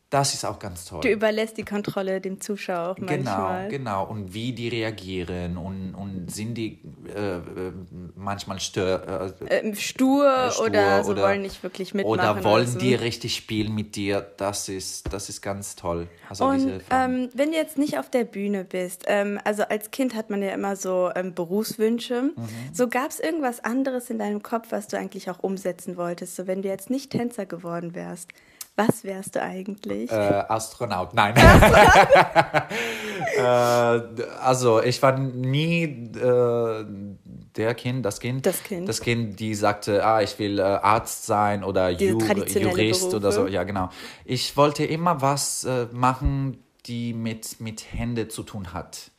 Das 0.09 0.35
ist 0.35 0.45
auch 0.45 0.61
ganz 0.61 0.85
toll. 0.85 1.01
Du 1.01 1.09
überlässt 1.11 1.57
die 1.57 1.65
Kontrolle 1.65 2.21
dem 2.21 2.41
Zuschauer 2.41 2.91
auch 2.91 2.95
Genau, 2.95 3.09
manchmal. 3.09 3.69
genau. 3.69 4.05
Und 4.07 4.33
wie 4.33 4.53
die 4.53 4.69
reagieren 4.69 5.57
und, 5.57 5.97
und 5.97 6.31
sind 6.31 6.55
die 6.55 6.79
äh, 7.13 7.39
äh, 7.39 7.41
manchmal 8.15 8.61
stör, 8.61 9.35
äh, 9.41 9.59
Ähm, 9.67 9.75
stur, 9.75 10.51
stur 10.53 10.67
oder 10.67 11.03
so 11.03 11.11
oder- 11.11 11.23
wollen 11.25 11.43
nicht 11.43 11.61
wirklich 11.65 11.93
mitmachen. 11.93 12.21
oder 12.21 12.45
wollen 12.45 12.69
so. 12.69 12.79
die 12.79 12.95
richtig 12.95 13.35
spielen 13.35 13.75
mit 13.75 13.97
dir. 13.97 14.21
Das 14.37 14.69
ist, 14.69 15.13
das 15.13 15.29
ist 15.29 15.43
ganz 15.43 15.75
toll. 15.75 16.07
Also 16.29 16.45
Und 16.47 16.83
ähm, 16.91 17.29
wenn 17.35 17.51
du 17.51 17.57
jetzt 17.57 17.77
nicht 17.77 17.99
auf 17.99 18.09
der 18.09 18.23
Bühne 18.25 18.63
bist, 18.65 19.05
ähm, 19.09 19.41
also 19.43 19.65
als 19.65 19.91
Kind 19.91 20.15
hat 20.15 20.31
man 20.31 20.41
ja 20.41 20.51
immer 20.51 20.77
so 20.77 21.11
ähm, 21.17 21.35
Berufswünsche. 21.35 22.23
Mhm. 22.37 22.49
So 22.73 22.89
gab 22.89 23.11
es 23.11 23.19
irgendwas 23.19 23.65
anderes 23.65 24.09
in 24.09 24.21
deinem 24.21 24.41
Kopf, 24.45 24.69
was 24.71 24.87
du 24.87 24.97
eigentlich 24.97 25.29
auch 25.31 25.41
umsetzen 25.41 25.97
wolltest? 25.97 26.37
So 26.37 26.47
wenn 26.47 26.63
du 26.63 26.69
jetzt 26.69 26.91
nicht 26.91 27.11
Tänzer 27.11 27.45
geworden 27.45 27.97
wärst, 27.97 28.29
was 28.77 29.05
wärst 29.05 29.35
du 29.35 29.43
eigentlich? 29.43 30.11
Äh, 30.11 30.45
Astronaut, 30.49 31.15
nein. 31.15 31.35
äh, 33.37 33.41
also 33.41 34.83
ich 34.83 35.03
war 35.03 35.19
nie 35.19 35.85
äh, 35.85 36.85
der 37.57 37.75
Kind, 37.75 38.05
das 38.05 38.21
Kind, 38.21 38.47
Das 38.47 38.63
Kind. 38.63 38.89
das 38.89 39.01
Kind, 39.01 39.41
die 39.41 39.55
sagte, 39.55 40.05
ah, 40.05 40.21
ich 40.21 40.39
will 40.39 40.59
äh, 40.59 40.63
Arzt 40.63 41.27
sein 41.27 41.65
oder 41.65 41.91
Ju 41.91 42.19
Jurist 42.19 43.07
oder 43.07 43.31
Berufe. 43.31 43.33
so. 43.33 43.47
Ja, 43.47 43.65
genau. 43.65 43.89
Ich 44.25 44.57
wollte 44.57 44.85
immer 44.85 45.23
was 45.23 45.65
äh, 45.65 45.87
machen, 45.93 46.63
die 46.87 47.15
mit 47.15 47.61
mit 47.61 47.93
Hände 47.93 48.29
zu 48.29 48.43
tun 48.43 48.73
hat. 48.73 49.11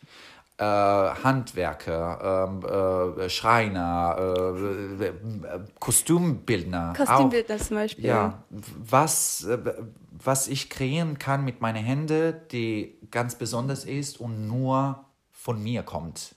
Äh, 0.60 0.64
Handwerker, 0.64 2.50
ähm, 2.50 3.20
äh, 3.20 3.30
Schreiner, 3.30 4.16
äh, 4.18 5.06
äh, 5.06 5.14
Kostümbildner. 5.80 6.94
auch. 6.94 7.06
Kostümbildner 7.06 7.58
zum 7.60 7.78
Beispiel. 7.78 8.06
Ja, 8.06 8.42
was, 8.50 9.48
was 10.12 10.48
ich 10.48 10.72
kreieren 10.72 11.20
kann 11.20 11.46
mit 11.46 11.62
meinen 11.62 11.84
Händen, 11.84 12.34
die 12.52 12.98
ganz 13.12 13.36
besonders 13.36 13.86
ist 13.86 14.20
und 14.20 14.48
nur 14.48 15.06
von 15.32 15.62
mir 15.62 15.84
kommt. 15.84 16.34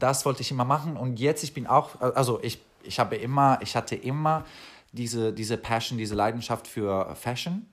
Das 0.00 0.26
wollte 0.26 0.42
ich 0.42 0.50
immer 0.50 0.66
machen 0.66 0.98
und 0.98 1.18
jetzt 1.18 1.42
ich 1.42 1.54
bin 1.54 1.66
auch, 1.66 1.98
also 2.00 2.38
ich, 2.42 2.60
ich 2.82 2.98
habe 2.98 3.16
immer, 3.16 3.58
ich 3.62 3.74
hatte 3.74 3.96
immer 3.96 4.44
diese, 4.92 5.32
diese 5.32 5.56
Passion, 5.56 5.96
diese 5.96 6.14
Leidenschaft 6.14 6.68
für 6.68 7.14
Fashion, 7.14 7.64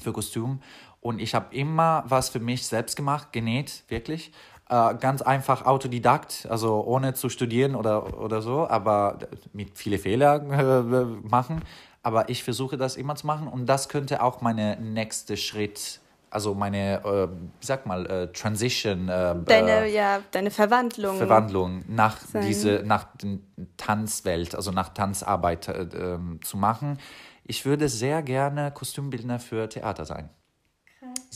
für 0.00 0.12
Kostüm 0.12 0.60
und 1.00 1.20
ich 1.20 1.34
habe 1.34 1.54
immer 1.54 2.02
was 2.08 2.28
für 2.28 2.40
mich 2.40 2.66
selbst 2.66 2.96
gemacht, 2.96 3.32
genäht, 3.32 3.84
wirklich. 3.86 4.32
Äh, 4.68 4.96
ganz 4.96 5.22
einfach 5.22 5.64
Autodidakt, 5.64 6.48
also 6.50 6.82
ohne 6.84 7.14
zu 7.14 7.28
studieren 7.28 7.76
oder, 7.76 8.18
oder 8.20 8.42
so, 8.42 8.66
aber 8.68 9.18
mit 9.52 9.78
viele 9.78 9.96
Fehler 9.96 10.42
äh, 10.42 11.04
machen. 11.28 11.62
Aber 12.02 12.28
ich 12.28 12.42
versuche 12.42 12.76
das 12.76 12.96
immer 12.96 13.14
zu 13.14 13.28
machen 13.28 13.46
und 13.46 13.66
das 13.66 13.88
könnte 13.88 14.22
auch 14.22 14.40
meine 14.40 14.76
nächste 14.80 15.36
Schritt, 15.36 16.00
also 16.30 16.54
meine, 16.54 17.04
äh, 17.04 17.28
wie 17.60 17.66
sag 17.66 17.86
mal, 17.86 18.06
äh, 18.06 18.32
Transition, 18.32 19.08
äh, 19.08 19.36
Deine, 19.44 19.84
äh, 19.84 19.94
ja, 19.94 20.18
deine 20.32 20.50
Verwandlung. 20.50 21.16
Verwandlung 21.16 21.84
nach 21.86 22.18
sein. 22.18 22.44
diese 22.44 22.82
nach 22.84 23.06
den 23.18 23.46
Tanzwelt, 23.76 24.56
also 24.56 24.72
nach 24.72 24.88
Tanzarbeit 24.88 25.68
äh, 25.68 25.82
ähm, 25.94 26.40
zu 26.42 26.56
machen. 26.56 26.98
Ich 27.44 27.64
würde 27.66 27.88
sehr 27.88 28.20
gerne 28.22 28.72
Kostümbildner 28.72 29.38
für 29.38 29.68
Theater 29.68 30.04
sein. 30.04 30.28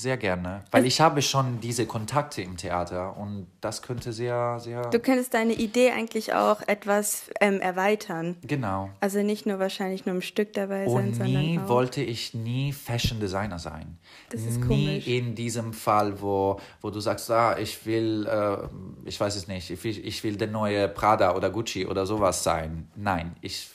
Sehr 0.01 0.17
gerne, 0.17 0.65
weil 0.71 0.87
ich 0.87 0.99
habe 1.03 1.21
schon 1.21 1.61
diese 1.61 1.85
Kontakte 1.85 2.41
im 2.41 2.57
Theater 2.57 3.19
und 3.19 3.47
das 3.61 3.83
könnte 3.83 4.15
sehr, 4.15 4.59
sehr 4.59 4.83
Du 4.91 4.99
könntest 4.99 5.35
deine 5.35 5.53
Idee 5.53 5.91
eigentlich 5.91 6.33
auch 6.33 6.63
etwas 6.67 7.31
ähm, 7.39 7.61
erweitern. 7.61 8.37
genau. 8.43 8.89
Also 9.01 9.23
nicht 9.23 9.45
nur 9.45 9.59
wahrscheinlich 9.59 10.07
nur 10.07 10.15
im 10.15 10.23
Stück 10.23 10.55
dabei 10.55 10.87
sein, 10.87 10.95
Und 10.95 11.07
nie 11.11 11.15
sondern 11.35 11.59
auch. 11.65 11.69
wollte 11.69 12.01
ich 12.03 12.33
nie 12.33 12.73
Fashion 12.73 13.21
Designer 13.21 13.59
sein. 13.59 13.99
Das 14.31 14.41
ist 14.41 14.61
nie 14.61 14.87
komisch. 14.87 15.07
in 15.07 15.35
diesem 15.35 15.75
Fall, 15.75 16.23
wo, 16.23 16.59
wo 16.81 16.89
du 16.89 17.01
sagst, 17.01 17.31
ah, 17.31 17.59
ich 17.59 17.85
will, 17.85 18.27
äh, 18.27 18.57
ich 19.05 19.21
weiß 19.21 19.37
es 19.37 19.49
nicht, 19.49 19.69
ich 19.71 19.85
will, 19.85 19.99
ich 20.07 20.25
will 20.25 20.37
der 20.37 20.49
neue 20.49 20.89
Prada 20.89 21.35
oder 21.37 21.51
Gucci 21.51 21.87
oder 21.87 22.07
sowas 22.07 22.43
sein. 22.43 22.89
Nein, 22.97 23.37
ich 23.43 23.69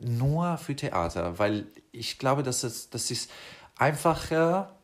nur 0.00 0.58
für 0.58 0.76
Theater, 0.76 1.40
weil 1.40 1.66
ich 1.90 2.18
glaube, 2.18 2.44
dass 2.44 2.62
es, 2.62 2.88
das 2.90 3.10
ist 3.10 3.28
einfacher. 3.76 4.76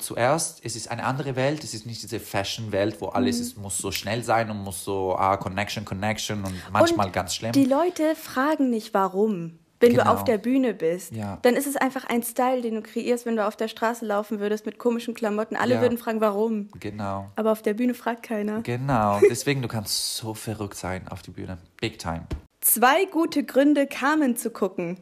Zuerst, 0.00 0.60
es 0.64 0.74
ist 0.74 0.90
eine 0.90 1.04
andere 1.04 1.36
Welt, 1.36 1.62
es 1.62 1.72
ist 1.72 1.86
nicht 1.86 2.02
diese 2.02 2.18
Fashion-Welt, 2.18 3.00
wo 3.00 3.06
alles 3.08 3.36
Mhm. 3.36 3.42
ist, 3.42 3.56
muss 3.58 3.78
so 3.78 3.92
schnell 3.92 4.24
sein 4.24 4.50
und 4.50 4.58
muss 4.58 4.84
so, 4.84 5.14
ah, 5.16 5.36
Connection, 5.36 5.84
Connection 5.84 6.44
und 6.44 6.54
manchmal 6.72 7.06
Und 7.06 7.12
ganz 7.12 7.34
schlimm. 7.34 7.52
Die 7.52 7.64
Leute 7.64 8.14
fragen 8.16 8.70
nicht, 8.70 8.92
warum. 8.94 9.58
wenn 9.80 9.90
du 9.94 9.98
Genau. 10.00 10.12
auf 10.14 10.24
der 10.24 10.38
Bühne 10.38 10.74
bist. 10.74 11.12
Ja. 11.12 11.38
Dann 11.42 11.54
ist 11.54 11.68
es 11.68 11.76
einfach 11.76 12.04
ein 12.08 12.24
Style, 12.24 12.62
den 12.62 12.74
du 12.74 12.82
kreierst, 12.82 13.26
wenn 13.26 13.36
du 13.36 13.46
auf 13.46 13.54
der 13.54 13.68
Straße 13.68 14.04
laufen 14.04 14.40
würdest 14.40 14.66
mit 14.66 14.76
komischen 14.76 15.14
Klamotten. 15.14 15.54
Alle 15.54 15.74
Ja. 15.76 15.80
würden 15.80 15.98
fragen, 15.98 16.20
warum. 16.20 16.68
Genau. 16.80 17.30
Aber 17.36 17.52
auf 17.52 17.62
der 17.62 17.74
Bühne 17.74 17.94
fragt 17.94 18.24
keiner. 18.24 18.62
Genau. 18.62 19.20
Deswegen, 19.30 19.62
du 19.62 19.68
kannst 19.68 20.16
so 20.16 20.34
verrückt 20.34 20.74
sein 20.76 21.06
auf 21.06 21.22
die 21.22 21.30
Bühne. 21.30 21.58
Big 21.80 22.00
time. 22.00 22.22
Zwei 22.60 23.04
gute 23.04 23.44
Gründe, 23.44 23.86
Carmen 23.86 24.36
zu 24.36 24.50
gucken. 24.50 24.98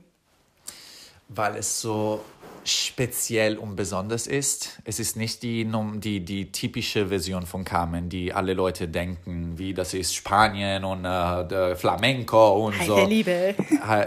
Weil 1.29 1.57
es 1.57 1.81
so 1.81 2.21
speziell 2.67 3.57
und 3.59 3.77
besonders 3.77 4.27
ist. 4.27 4.79
Es 4.85 5.01
ist 5.01 5.17
nicht 5.17 5.43
die, 5.43 5.69
die, 5.97 6.25
die 6.25 6.53
typische 6.53 7.09
Version 7.09 7.47
von 7.47 7.65
Carmen, 7.65 8.09
die 8.09 8.33
alle 8.33 8.55
Leute 8.55 8.89
denken, 8.89 9.59
wie 9.59 9.75
das 9.75 9.95
ist 9.95 10.15
Spanien 10.15 10.85
und 10.85 11.05
äh, 11.05 11.47
der 11.49 11.77
Flamenco 11.77 12.67
und 12.67 12.75
so. 12.85 13.05
Liebe. 13.07 13.55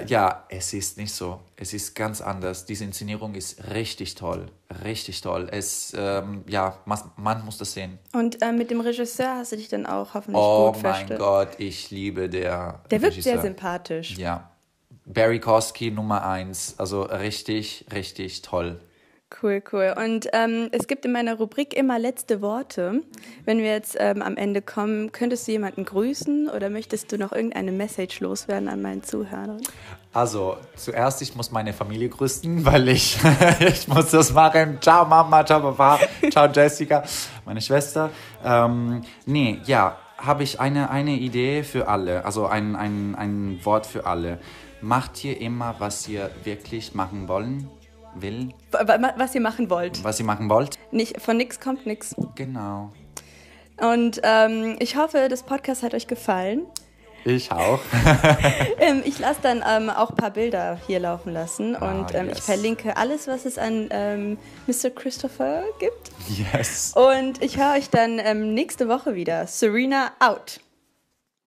Ja, 0.07 0.45
es 0.49 0.73
ist 0.73 0.97
nicht 0.97 1.13
so. 1.13 1.39
Es 1.55 1.73
ist 1.73 1.93
ganz 1.93 2.21
anders. 2.21 2.65
Diese 2.65 2.83
Inszenierung 2.83 3.35
ist 3.35 3.61
richtig 3.73 4.15
toll. 4.15 4.47
Richtig 4.83 5.21
toll. 5.21 5.47
Es, 5.51 5.93
ähm, 5.97 6.43
ja, 6.47 6.77
man, 6.85 7.43
muss 7.43 7.57
das 7.57 7.73
sehen. 7.73 7.99
Und 8.13 8.41
äh, 8.41 8.51
mit 8.51 8.71
dem 8.71 8.81
Regisseur 8.81 9.35
hast 9.35 9.51
du 9.51 9.57
dich 9.57 9.67
dann 9.67 9.85
auch 9.85 10.13
hoffentlich 10.13 10.41
Oh 10.41 10.71
gut 10.71 10.83
mein 10.83 10.93
verstanden. 10.93 11.17
Gott, 11.17 11.49
ich 11.57 11.91
liebe 11.91 12.29
der. 12.29 12.81
Der 12.91 13.01
wirkt 13.01 13.21
sehr 13.21 13.41
sympathisch. 13.41 14.17
Ja. 14.17 14.51
Barry 15.09 15.39
Kosky 15.39 15.89
Nummer 15.89 16.25
eins. 16.25 16.75
Also 16.77 17.01
richtig, 17.01 17.85
richtig 17.91 18.43
toll. 18.43 18.79
Cool, 19.41 19.61
cool. 19.71 19.93
Und 19.95 20.27
ähm, 20.33 20.69
es 20.71 20.87
gibt 20.87 21.05
in 21.05 21.11
meiner 21.11 21.35
Rubrik 21.35 21.75
immer 21.75 21.99
letzte 21.99 22.41
Worte. 22.41 23.01
Wenn 23.45 23.59
wir 23.59 23.71
jetzt 23.71 23.95
ähm, 23.99 24.23
am 24.23 24.37
Ende 24.37 24.61
kommen, 24.61 25.11
könntest 25.11 25.47
du 25.47 25.51
jemanden 25.51 25.85
grüßen 25.85 26.49
oder 26.49 26.69
möchtest 26.69 27.11
du 27.11 27.17
noch 27.17 27.31
irgendeine 27.31 27.71
Message 27.71 28.19
loswerden 28.21 28.67
an 28.67 28.81
meinen 28.81 29.03
Zuhörern? 29.03 29.61
Also, 30.13 30.57
zuerst, 30.75 31.21
ich 31.21 31.35
muss 31.35 31.51
meine 31.51 31.73
Familie 31.73 32.09
grüßen, 32.09 32.65
weil 32.65 32.89
ich, 32.89 33.19
ich 33.59 33.87
muss 33.87 34.09
das 34.09 34.33
machen. 34.33 34.79
Ciao 34.81 35.05
Mama, 35.05 35.45
ciao 35.45 35.59
Papa, 35.59 35.99
ciao 36.31 36.47
Jessica, 36.47 37.03
meine 37.45 37.61
Schwester. 37.61 38.09
Ähm, 38.43 39.03
nee, 39.27 39.59
ja, 39.65 39.97
habe 40.17 40.43
ich 40.43 40.59
eine, 40.59 40.89
eine 40.89 41.11
Idee 41.11 41.63
für 41.63 41.87
alle, 41.87 42.25
also 42.25 42.47
ein, 42.47 42.75
ein, 42.75 43.15
ein 43.15 43.59
Wort 43.63 43.85
für 43.85 44.05
alle. 44.05 44.39
Macht 44.81 45.23
ihr 45.23 45.39
immer, 45.41 45.75
was 45.79 46.07
ihr 46.07 46.29
wirklich 46.43 46.93
machen 46.95 47.27
wollen, 47.27 47.69
will, 48.15 48.49
Wa- 48.71 48.87
wa- 48.87 49.13
Was 49.17 49.35
ihr 49.35 49.41
machen 49.41 49.69
wollt. 49.69 50.03
was 50.03 50.19
ihr 50.19 50.25
machen 50.25 50.49
wollt? 50.49 50.77
Nicht, 50.91 51.21
von 51.21 51.37
nix 51.37 51.59
kommt 51.59 51.85
nix. 51.85 52.15
Genau. 52.35 52.91
Und 53.79 54.19
ähm, 54.23 54.75
ich 54.79 54.95
hoffe, 54.97 55.27
das 55.29 55.43
Podcast 55.43 55.83
hat 55.83 55.93
euch 55.93 56.07
gefallen. 56.07 56.63
Ich 57.25 57.51
auch. 57.51 57.79
Ähm, 58.81 59.01
ich 59.05 59.19
lasse 59.19 59.41
dann 59.43 59.61
ähm, 59.67 59.89
auch 59.89 60.11
ein 60.11 60.15
paar 60.15 60.31
Bilder 60.31 60.79
hier 60.87 60.99
laufen 61.01 61.33
lassen 61.33 61.75
und 61.75 62.15
ähm, 62.15 62.29
ich 62.31 62.41
verlinke 62.41 62.95
alles, 62.95 63.27
was 63.27 63.43
es 63.45 63.57
an 63.57 63.89
ähm, 63.91 64.37
Mr. 64.67 64.89
Christopher 64.89 65.63
gibt. 65.79 66.11
yes. 66.53 66.93
Und 66.95 67.43
ich 67.43 67.57
höre 67.57 67.73
euch 67.73 67.89
dann 67.89 68.19
ähm, 68.23 68.53
nächste 68.53 68.87
Woche 68.87 69.15
wieder. 69.15 69.45
Serena 69.47 70.11
out. 70.19 70.61